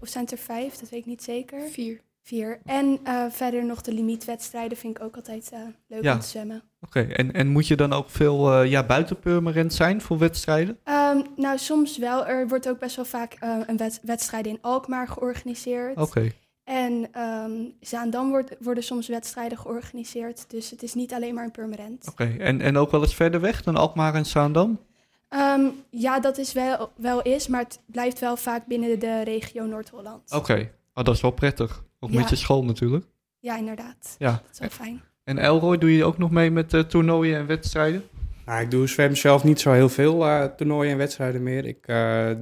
Of 0.00 0.08
zijn 0.08 0.24
het 0.24 0.32
er 0.32 0.38
vijf? 0.38 0.74
Dat 0.76 0.88
weet 0.88 1.00
ik 1.00 1.06
niet 1.06 1.22
zeker. 1.22 1.60
Vier. 1.70 2.00
Vier. 2.22 2.58
En 2.64 2.98
eh, 3.04 3.24
verder 3.30 3.64
nog 3.64 3.82
de 3.82 3.92
limietwedstrijden 3.92 4.78
vind 4.78 4.96
ik 4.96 5.02
ook 5.04 5.16
altijd 5.16 5.50
eh, 5.52 5.58
leuk 5.86 6.02
Ja. 6.02 6.14
om 6.14 6.20
te 6.20 6.26
zwemmen. 6.28 6.62
Oké, 6.80 7.00
en, 7.00 7.32
en 7.32 7.48
moet 7.48 7.66
je 7.66 7.76
dan 7.76 7.92
ook 7.92 8.10
veel 8.10 8.52
eh, 8.52 8.70
ja, 8.70 8.86
buiten 8.86 9.18
Purmerend 9.18 9.74
zijn 9.74 10.00
voor 10.00 10.18
wedstrijden? 10.18 10.78
Ehm, 10.84 11.20
nou, 11.36 11.58
soms 11.58 11.98
wel. 11.98 12.26
Er 12.26 12.48
wordt 12.48 12.68
ook 12.68 12.78
best 12.78 12.96
wel 12.96 13.04
vaak 13.04 13.32
eh, 13.40 13.56
een 13.66 13.76
wed- 13.76 14.00
wedstrijd 14.02 14.46
in 14.46 14.58
Alkmaar 14.60 15.08
georganiseerd. 15.08 15.96
Oké, 15.96 16.30
En 16.64 17.08
ehm 17.12 17.50
Zaandam 17.80 18.28
wordt, 18.30 18.56
worden 18.60 18.82
soms 18.84 19.08
wedstrijden 19.08 19.58
georganiseerd. 19.58 20.50
Dus 20.50 20.70
het 20.70 20.82
is 20.82 20.94
niet 20.94 21.12
alleen 21.12 21.34
maar 21.34 21.44
een 21.44 21.50
permanent. 21.50 22.08
oké. 22.08 22.34
En, 22.38 22.60
en 22.60 22.76
ook 22.76 22.90
wel 22.90 23.02
eens 23.02 23.14
verder 23.14 23.40
weg 23.40 23.62
dan 23.62 23.76
Alkmaar 23.76 24.14
en 24.14 24.26
Zaandam? 24.26 24.80
Ehm, 25.28 25.66
ja, 25.90 26.20
dat 26.20 26.38
is 26.38 26.52
wel, 26.52 26.90
wel 26.96 27.22
is, 27.22 27.46
maar 27.46 27.60
het 27.60 27.80
blijft 27.86 28.18
wel 28.18 28.36
vaak 28.36 28.66
binnen 28.66 28.98
de 28.98 29.22
regio 29.22 29.64
Noord-Holland. 29.64 30.32
Oké, 30.32 30.70
oh, 30.94 31.04
dat 31.04 31.14
is 31.14 31.20
wel 31.20 31.30
prettig. 31.30 31.84
Ook 32.00 32.10
Ja. 32.10 32.18
met 32.20 32.28
je 32.28 32.36
school 32.36 32.64
natuurlijk. 32.64 33.04
Ja, 33.38 33.56
inderdaad. 33.56 34.14
Ja. 34.18 34.30
Dat 34.30 34.50
is 34.52 34.58
wel 34.58 34.68
fijn. 34.68 35.02
En 35.24 35.38
Elroy, 35.38 35.78
doe 35.78 35.96
je 35.96 36.04
ook 36.04 36.18
nog 36.18 36.30
mee 36.30 36.50
met 36.50 36.74
eh, 36.74 36.80
toernooien 36.80 37.38
en 37.38 37.46
wedstrijden? 37.46 38.02
Nou, 38.46 38.62
ik 38.62 38.70
doe 38.70 38.86
zwem 38.88 39.14
zelf 39.16 39.44
niet 39.44 39.60
zo 39.60 39.72
heel 39.72 39.88
veel 39.88 40.26
eh, 40.26 40.44
toernooien 40.44 40.92
en 40.92 40.98
wedstrijden 40.98 41.42
meer. 41.42 41.64
Ik, 41.66 41.86
eh, 41.86 42.30
eh, 42.30 42.36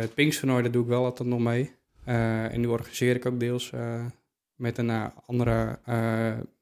het 0.00 0.14
Pinkstertoernooi, 0.14 0.62
daar 0.62 0.72
doe 0.72 0.82
ik 0.82 0.88
wel 0.88 1.04
altijd 1.04 1.28
nog 1.28 1.40
mee. 1.40 1.76
Eh, 2.08 2.52
en 2.52 2.60
nu 2.60 2.66
organiseer 2.66 3.14
ik 3.14 3.26
ook 3.26 3.40
deels 3.40 3.72
eh, 3.72 4.04
met 4.54 4.78
een 4.78 4.90
eh, 4.90 5.06
andere, 5.26 5.78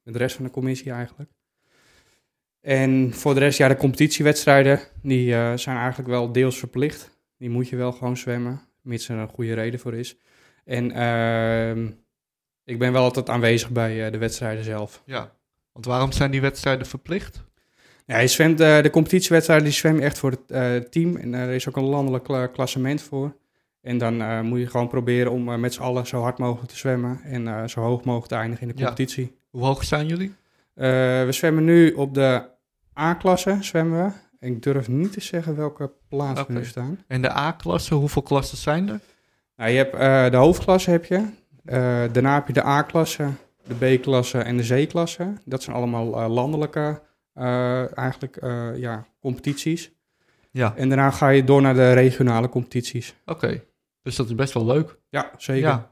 met 0.02 0.14
de 0.14 0.18
rest 0.18 0.36
van 0.36 0.44
de 0.44 0.50
commissie 0.50 0.92
eigenlijk. 0.92 1.30
En 2.60 3.14
voor 3.14 3.34
de 3.34 3.40
rest, 3.40 3.58
ja, 3.58 3.68
de 3.68 3.76
competitiewedstrijden, 3.76 4.80
die 5.02 5.30
zijn 5.58 5.76
eigenlijk 5.76 6.08
wel 6.08 6.32
deels 6.32 6.58
verplicht. 6.58 7.18
Die 7.38 7.50
moet 7.50 7.68
je 7.68 7.76
wel 7.76 7.92
gewoon 7.92 8.16
zwemmen, 8.16 8.60
mits 8.80 9.08
er 9.08 9.16
een 9.16 9.28
goede 9.28 9.54
reden 9.54 9.80
voor 9.80 9.94
is. 9.94 10.16
En 10.64 10.90
ehm, 10.90 11.90
ik 12.64 12.78
ben 12.78 12.92
wel 12.92 13.02
altijd 13.02 13.28
aanwezig 13.28 13.70
bij 13.70 14.10
de 14.10 14.18
wedstrijden 14.18 14.64
zelf. 14.64 15.02
Ja. 15.04 15.32
Want 15.72 15.84
waarom 15.84 16.12
zijn 16.12 16.30
die 16.30 16.40
wedstrijden 16.40 16.86
verplicht? 16.86 17.44
Ja, 18.06 18.18
je 18.18 18.26
zwemt, 18.26 18.60
eh, 18.60 18.82
de 18.82 18.90
competitiewedstrijden 18.90 19.64
die 19.66 19.74
zwem 19.74 19.96
je 19.96 20.02
echt 20.02 20.18
voor 20.18 20.30
het 20.46 20.92
team. 20.92 21.16
En 21.16 21.34
er 21.34 21.50
is 21.50 21.68
ook 21.68 21.76
een 21.76 21.84
landelijk 21.84 22.24
kla- 22.24 22.46
klassement 22.46 23.02
voor. 23.02 23.36
En 23.86 23.98
dan 23.98 24.20
eh, 24.22 24.40
moet 24.40 24.58
je 24.58 24.66
gewoon 24.66 24.88
proberen 24.88 25.32
om 25.32 25.48
eh, 25.52 25.58
met 25.58 25.74
z'n 25.74 25.82
allen 25.82 26.06
zo 26.06 26.20
hard 26.20 26.38
mogelijk 26.38 26.70
te 26.70 26.76
zwemmen 26.76 27.20
en 27.24 27.48
eh, 27.48 27.66
zo 27.68 27.80
hoog 27.80 28.04
mogelijk 28.04 28.28
te 28.32 28.34
eindigen 28.38 28.68
in 28.68 28.74
de 28.74 28.80
Ja. 28.80 28.86
competitie. 28.86 29.36
Hoe 29.50 29.64
hoog 29.64 29.84
zijn 29.84 30.06
jullie? 30.06 30.34
We 30.74 31.26
zwemmen 31.30 31.64
nu 31.64 31.92
op 31.92 32.14
de 32.14 32.42
A-klasse, 32.98 33.56
zwemmen 33.60 34.04
we. 34.38 34.46
Ik 34.46 34.62
durf 34.62 34.88
niet 34.88 35.12
te 35.12 35.20
zeggen 35.20 35.56
welke 35.56 35.90
plaats 36.08 36.46
we 36.46 36.52
nu 36.52 36.64
staan. 36.64 36.98
En 37.06 37.22
de 37.22 37.30
A-klasse, 37.36 37.94
hoeveel 37.94 38.22
klassen 38.22 38.58
zijn 38.58 38.88
er? 38.88 39.00
Nou, 39.56 39.70
je 39.70 39.76
hebt 39.76 40.32
de 40.32 40.36
hoofdklasse 40.36 40.90
heb 40.90 41.04
je. 41.04 41.24
Daarna 42.12 42.34
heb 42.34 42.46
je 42.46 42.52
de 42.52 42.64
A-klasse, 42.64 43.28
de 43.66 43.96
B-klasse 43.96 44.38
en 44.38 44.56
de 44.56 44.84
C-klasse. 44.84 45.32
Dat 45.44 45.62
zijn 45.62 45.76
allemaal 45.76 46.28
landelijke 46.28 47.02
eigenlijk, 47.94 48.38
ja, 48.76 49.06
competities. 49.20 49.92
Ja, 50.50 50.72
En 50.76 50.88
daarna 50.88 51.10
ga 51.10 51.28
je 51.28 51.44
door 51.44 51.62
naar 51.62 51.74
de 51.74 51.92
regionale 51.92 52.48
competities. 52.48 53.14
oké. 53.26 53.62
Dus 54.06 54.16
dat 54.16 54.26
is 54.26 54.34
best 54.34 54.52
wel 54.54 54.64
leuk. 54.66 54.98
Ja, 55.08 55.30
zeker. 55.36 55.68
Ja. 55.68 55.88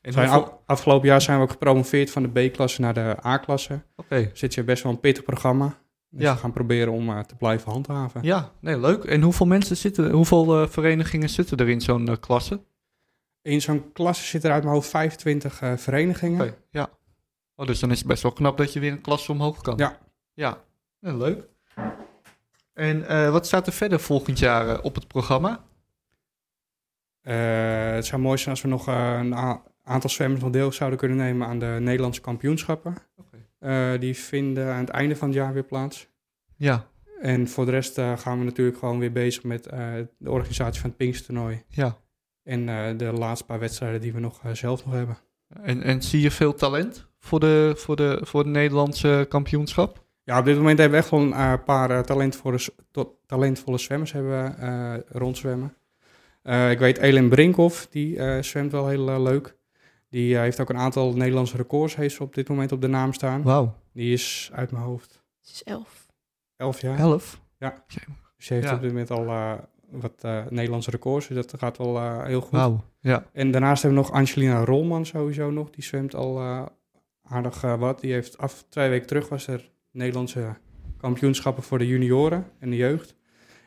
En 0.00 0.12
Zijn 0.12 0.28
af- 0.28 0.52
afgelopen 0.66 1.08
jaar 1.08 1.20
zijn 1.20 1.36
we 1.36 1.42
ook 1.42 1.50
gepromoveerd 1.50 2.10
van 2.10 2.22
de 2.22 2.48
B-klasse 2.48 2.80
naar 2.80 2.94
de 2.94 3.16
A-klasse. 3.26 3.82
Oké, 3.96 4.30
Zit 4.32 4.54
je 4.54 4.64
best 4.64 4.82
wel 4.82 4.92
een 4.92 5.00
pittig 5.00 5.24
programma. 5.24 5.78
Dus 6.10 6.22
Ja. 6.22 6.32
we 6.32 6.38
gaan 6.38 6.52
proberen 6.52 6.92
om 6.92 7.08
eh, 7.10 7.18
te 7.20 7.34
blijven 7.34 7.72
handhaven. 7.72 8.22
ja, 8.22 8.50
nee, 8.60 8.78
leuk. 8.80 9.04
En 9.04 9.22
hoeveel 9.22 9.46
mensen 9.46 9.76
zitten, 9.76 10.10
hoeveel 10.10 10.62
eh, 10.62 10.68
verenigingen 10.68 11.28
zitten 11.28 11.56
er 11.58 11.68
in 11.68 11.80
zo'n 11.80 12.08
eh, 12.08 12.16
klasse? 12.20 12.60
In 13.42 13.60
zo'n 13.60 13.92
klasse 13.92 14.24
zitten 14.24 14.48
er 14.48 14.54
uit 14.54 14.64
mijn 14.64 14.74
hoofd 14.74 14.88
25 14.88 15.60
eh, 15.60 15.76
verenigingen. 15.76 16.40
Oké, 16.46 16.54
ja. 16.70 16.88
Oh, 17.56 17.66
dus 17.66 17.80
dan 17.80 17.90
is 17.90 17.98
het 17.98 18.06
best 18.06 18.22
wel 18.22 18.32
knap 18.32 18.56
dat 18.58 18.72
je 18.72 18.80
weer 18.80 18.92
een 18.92 19.00
klasse 19.00 19.32
omhoog 19.32 19.60
kan. 19.60 19.76
Ja. 19.76 19.98
Ja, 20.34 20.58
leuk. 21.00 21.48
En 22.74 23.30
wat 23.32 23.46
staat 23.46 23.66
er 23.66 23.72
verder 23.72 24.00
volgend 24.00 24.38
jaar 24.38 24.80
op 24.80 24.94
het 24.94 25.06
programma? 25.08 25.64
Eh, 27.22 27.92
het 27.92 28.06
zou 28.06 28.22
mooi 28.22 28.38
zijn 28.38 28.50
als 28.50 28.62
we 28.62 28.68
nog 28.68 28.88
eh, 28.88 29.18
een 29.20 29.34
aantal 29.84 30.10
zwemmers 30.10 30.42
nog 30.42 30.50
deel 30.50 30.72
zouden 30.72 30.98
kunnen 30.98 31.16
nemen 31.16 31.46
aan 31.46 31.58
de 31.58 31.76
Nederlandse 31.80 32.20
kampioenschappen. 32.20 32.94
Eh, 33.58 33.92
die 33.98 34.16
vinden 34.16 34.72
aan 34.72 34.80
het 34.80 34.88
einde 34.88 35.16
van 35.16 35.28
het 35.28 35.36
jaar 35.36 35.52
weer 35.52 35.64
plaats. 35.64 36.08
Ja, 36.56 36.86
En 37.20 37.48
voor 37.48 37.64
de 37.64 37.70
rest 37.70 38.00
gaan 38.16 38.38
we 38.38 38.44
natuurlijk 38.44 38.78
gewoon 38.78 38.98
weer 38.98 39.12
bezig 39.12 39.42
met 39.42 39.64
de 40.18 40.30
organisatie 40.30 40.80
van 40.80 40.88
het 40.88 40.98
Pinkstertoernooi. 40.98 41.62
ja. 41.68 41.96
En 42.42 42.66
de 42.96 43.12
laatste 43.12 43.46
paar 43.46 43.58
wedstrijden 43.58 44.00
die 44.00 44.12
we 44.12 44.20
nog 44.20 44.40
zelf 44.52 44.84
nog 44.84 44.94
hebben. 44.94 45.18
En, 45.62 45.82
en 45.82 46.02
zie 46.02 46.20
je 46.20 46.30
veel 46.30 46.54
talent 46.54 47.06
voor 47.18 47.40
de, 47.40 47.72
voor 47.76 47.96
de, 47.96 48.18
voor 48.22 48.44
de 48.44 48.50
Nederlandse 48.50 49.26
kampioenschap? 49.28 50.04
Ja, 50.24 50.38
op 50.38 50.44
dit 50.44 50.56
moment 50.56 50.78
hebben 50.78 50.98
we 50.98 51.04
echt 51.04 51.12
wel 51.14 51.20
een 51.20 51.64
paar 51.64 52.04
talentvolle, 52.04 52.58
talentvolle 53.26 53.78
zwemmers 53.78 54.12
hebben 54.12 54.32
we, 54.32 55.04
rondzwemmen. 55.08 55.74
Eh, 56.42 56.70
ik 56.70 56.78
weet 56.78 56.98
Elin 56.98 57.28
Brinkhoff, 57.28 57.86
die 57.90 58.18
eh, 58.18 58.42
zwemt 58.42 58.72
wel 58.72 58.88
heel 58.88 59.08
eh, 59.10 59.22
leuk. 59.22 59.56
Die 60.08 60.36
heeft 60.36 60.60
ook 60.60 60.70
een 60.70 60.76
aantal 60.78 61.12
Nederlandse 61.12 61.56
records 61.56 61.96
heeft 61.96 62.14
ze 62.14 62.22
op 62.22 62.34
dit 62.34 62.48
moment 62.48 62.72
op 62.72 62.80
de 62.80 62.86
naam 62.86 63.12
staan. 63.12 63.42
Wauw. 63.42 63.74
Die 63.92 64.12
is 64.12 64.50
uit 64.52 64.70
mijn 64.70 64.84
hoofd 64.84 65.22
Het 65.40 65.50
is 65.50 65.62
elf. 65.64 66.06
11 66.56 66.80
jaar. 66.80 66.98
Elf? 66.98 67.40
Dus 68.36 68.46
ze 68.46 68.54
heeft 68.54 68.66
Ja. 68.68 68.74
op 68.74 68.80
dit 68.80 68.90
moment 68.90 69.10
al 69.10 69.26
eh, 69.26 69.52
wat 69.90 70.12
eh, 70.20 70.46
Nederlandse 70.48 70.90
records. 70.90 71.26
Dus 71.28 71.36
dat 71.46 71.58
gaat 71.58 71.78
wel 71.78 71.96
eh, 71.96 72.24
heel 72.24 72.40
goed. 72.40 72.50
Wauw. 72.50 72.84
Ja. 73.00 73.26
En 73.32 73.50
daarnaast 73.50 73.82
hebben 73.82 74.00
we 74.02 74.06
nog 74.08 74.16
Angelina 74.16 74.64
Rolman 74.64 75.06
sowieso 75.06 75.50
nog. 75.50 75.70
Die 75.70 75.84
zwemt 75.84 76.14
al 76.14 76.38
eh, 76.38 76.66
aardig 77.22 77.60
wat. 77.60 78.00
Die 78.00 78.12
heeft 78.12 78.38
af 78.38 78.64
twee 78.68 78.88
weken 78.88 79.06
terug 79.06 79.28
was 79.28 79.46
er 79.46 79.70
Nederlandse 79.90 80.56
kampioenschappen 80.96 81.62
voor 81.62 81.78
de 81.78 81.86
junioren 81.86 82.46
en 82.58 82.70
de 82.70 82.76
jeugd. 82.76 83.16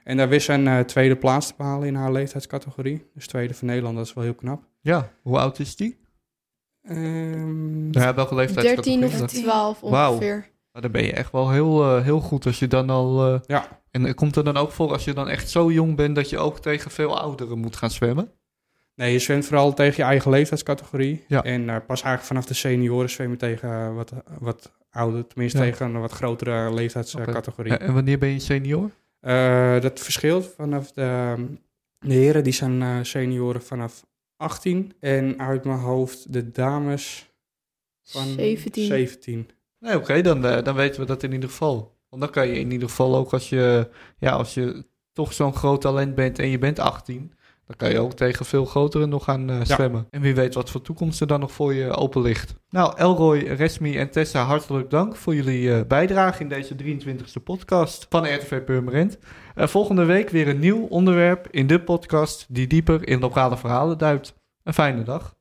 En 0.03 0.17
daar 0.17 0.29
wist 0.29 0.45
ze 0.45 0.53
een 0.53 0.67
eh, 0.67 0.79
tweede 0.79 1.15
plaats 1.15 1.47
te 1.47 1.53
behalen 1.57 1.87
in 1.87 1.95
haar 1.95 2.11
leeftijdscategorie. 2.11 3.05
Dus 3.13 3.27
tweede 3.27 3.53
van 3.53 3.67
Nederland, 3.67 3.95
dat 3.97 4.05
is 4.05 4.13
wel 4.13 4.23
heel 4.23 4.33
knap. 4.33 4.63
Ja. 4.81 5.09
Hoe 5.21 5.39
oud 5.39 5.59
is 5.59 5.75
die? 5.75 5.99
Ehm, 6.81 7.91
Ja, 7.99 8.13
welke 8.13 8.35
leeftijd? 8.35 8.65
13 8.65 9.03
of 9.03 9.21
12 9.25 9.79
Wauw. 9.79 10.11
ongeveer. 10.11 10.51
Nou, 10.71 10.81
dan 10.85 10.91
ben 10.91 11.03
je 11.03 11.13
echt 11.13 11.31
wel 11.31 11.51
heel, 11.51 11.83
eh, 11.97 12.03
heel 12.03 12.19
goed 12.19 12.45
als 12.45 12.59
je 12.59 12.67
dan 12.67 12.89
al... 12.89 13.33
eh, 13.33 13.39
Ja. 13.45 13.81
En 13.91 14.15
komt 14.15 14.35
er 14.35 14.43
dan 14.43 14.57
ook 14.57 14.71
voor 14.71 14.91
als 14.91 15.03
je 15.03 15.13
dan 15.13 15.29
echt 15.29 15.49
zo 15.49 15.71
jong 15.71 15.95
bent 15.95 16.15
dat 16.15 16.29
je 16.29 16.37
ook 16.37 16.59
tegen 16.59 16.91
veel 16.91 17.19
ouderen 17.19 17.59
moet 17.59 17.75
gaan 17.75 17.89
zwemmen? 17.91 18.31
Nee, 18.95 19.11
je 19.11 19.19
zwemt 19.19 19.45
vooral 19.45 19.73
tegen 19.73 19.95
je 20.03 20.09
eigen 20.09 20.31
leeftijdscategorie. 20.31 21.23
Ja. 21.27 21.43
En 21.43 21.65
pas 21.65 21.87
eigenlijk 22.01 22.23
vanaf 22.23 22.45
de 22.45 22.53
senioren 22.53 23.09
zwemmen 23.09 23.37
tegen 23.37 23.69
eh, 23.69 23.95
wat, 23.95 24.13
wat 24.39 24.71
ouder, 24.91 25.27
tenminste 25.27 25.57
Ja. 25.57 25.63
tegen 25.63 25.85
een 25.95 26.01
wat 26.01 26.11
grotere 26.11 26.73
leeftijdscategorie. 26.73 27.77
En 27.77 27.93
wanneer 27.93 28.17
ben 28.17 28.29
je 28.29 28.39
senior? 28.39 28.89
Eh, 29.23 29.81
dat 29.81 29.99
verschilt 29.99 30.45
vanaf 30.45 30.91
de, 30.91 31.35
de 31.99 32.13
heren, 32.13 32.43
die 32.43 32.53
zijn 32.53 32.81
eh, 32.81 32.97
senioren 33.01 33.61
vanaf 33.61 34.05
18. 34.37 34.93
En 34.99 35.39
uit 35.39 35.63
mijn 35.63 35.79
hoofd 35.79 36.33
de 36.33 36.51
dames 36.51 37.31
van 38.01 38.27
17. 38.27 38.85
17. 38.85 39.49
Nee, 39.79 39.95
oké, 39.95 40.21
dan, 40.21 40.45
eh, 40.45 40.63
dan 40.63 40.75
weten 40.75 41.01
we 41.01 41.07
dat 41.07 41.23
in 41.23 41.31
ieder 41.31 41.49
geval. 41.49 41.97
Want 42.09 42.21
dan 42.21 42.31
kan 42.31 42.47
je 42.47 42.59
in 42.59 42.71
ieder 42.71 42.89
geval 42.89 43.15
ook 43.15 43.33
als 43.33 43.49
je, 43.49 43.89
ja, 44.17 44.31
als 44.31 44.53
je 44.53 44.85
toch 45.11 45.33
zo'n 45.33 45.55
groot 45.55 45.81
talent 45.81 46.15
bent 46.15 46.39
en 46.39 46.47
je 46.49 46.57
bent 46.57 46.79
18, 46.79 47.33
dan 47.65 47.75
kan 47.75 47.89
je 47.89 47.99
ook 47.99 48.13
tegen 48.13 48.45
veel 48.45 48.65
grotere 48.65 49.05
nog 49.05 49.23
gaan 49.23 49.49
eh, 49.49 49.59
zwemmen. 49.63 50.07
En 50.09 50.21
wie 50.21 50.35
weet 50.35 50.53
wat 50.53 50.69
voor 50.69 50.81
toekomst 50.81 51.21
er 51.21 51.27
dan 51.27 51.39
nog 51.39 51.51
voor 51.51 51.73
je 51.73 51.91
open 51.91 52.21
ligt. 52.21 52.55
Nou, 52.69 52.97
Elroy, 52.97 53.39
Resmi 53.39 53.97
en 53.97 54.11
Tessa, 54.11 54.43
hartelijk 54.43 54.89
dank 54.89 55.15
voor 55.15 55.35
jullie 55.35 55.73
eh, 55.73 55.87
bijdrage 55.87 56.41
in 56.41 56.49
deze 56.49 56.75
23e 56.83 57.43
podcast 57.43 58.05
van 58.09 58.25
RTV 58.25 58.61
Purmerend. 58.61 59.17
Eh, 59.55 59.67
volgende 59.67 60.05
week 60.05 60.29
weer 60.29 60.47
een 60.47 60.59
nieuw 60.59 60.85
onderwerp 60.85 61.47
in 61.51 61.67
de 61.67 61.81
podcast 61.81 62.45
die 62.49 62.67
dieper 62.67 63.07
in 63.07 63.19
lokale 63.19 63.57
verhalen 63.57 63.97
duikt. 63.97 64.33
Een 64.63 64.73
fijne 64.73 65.03
dag. 65.03 65.31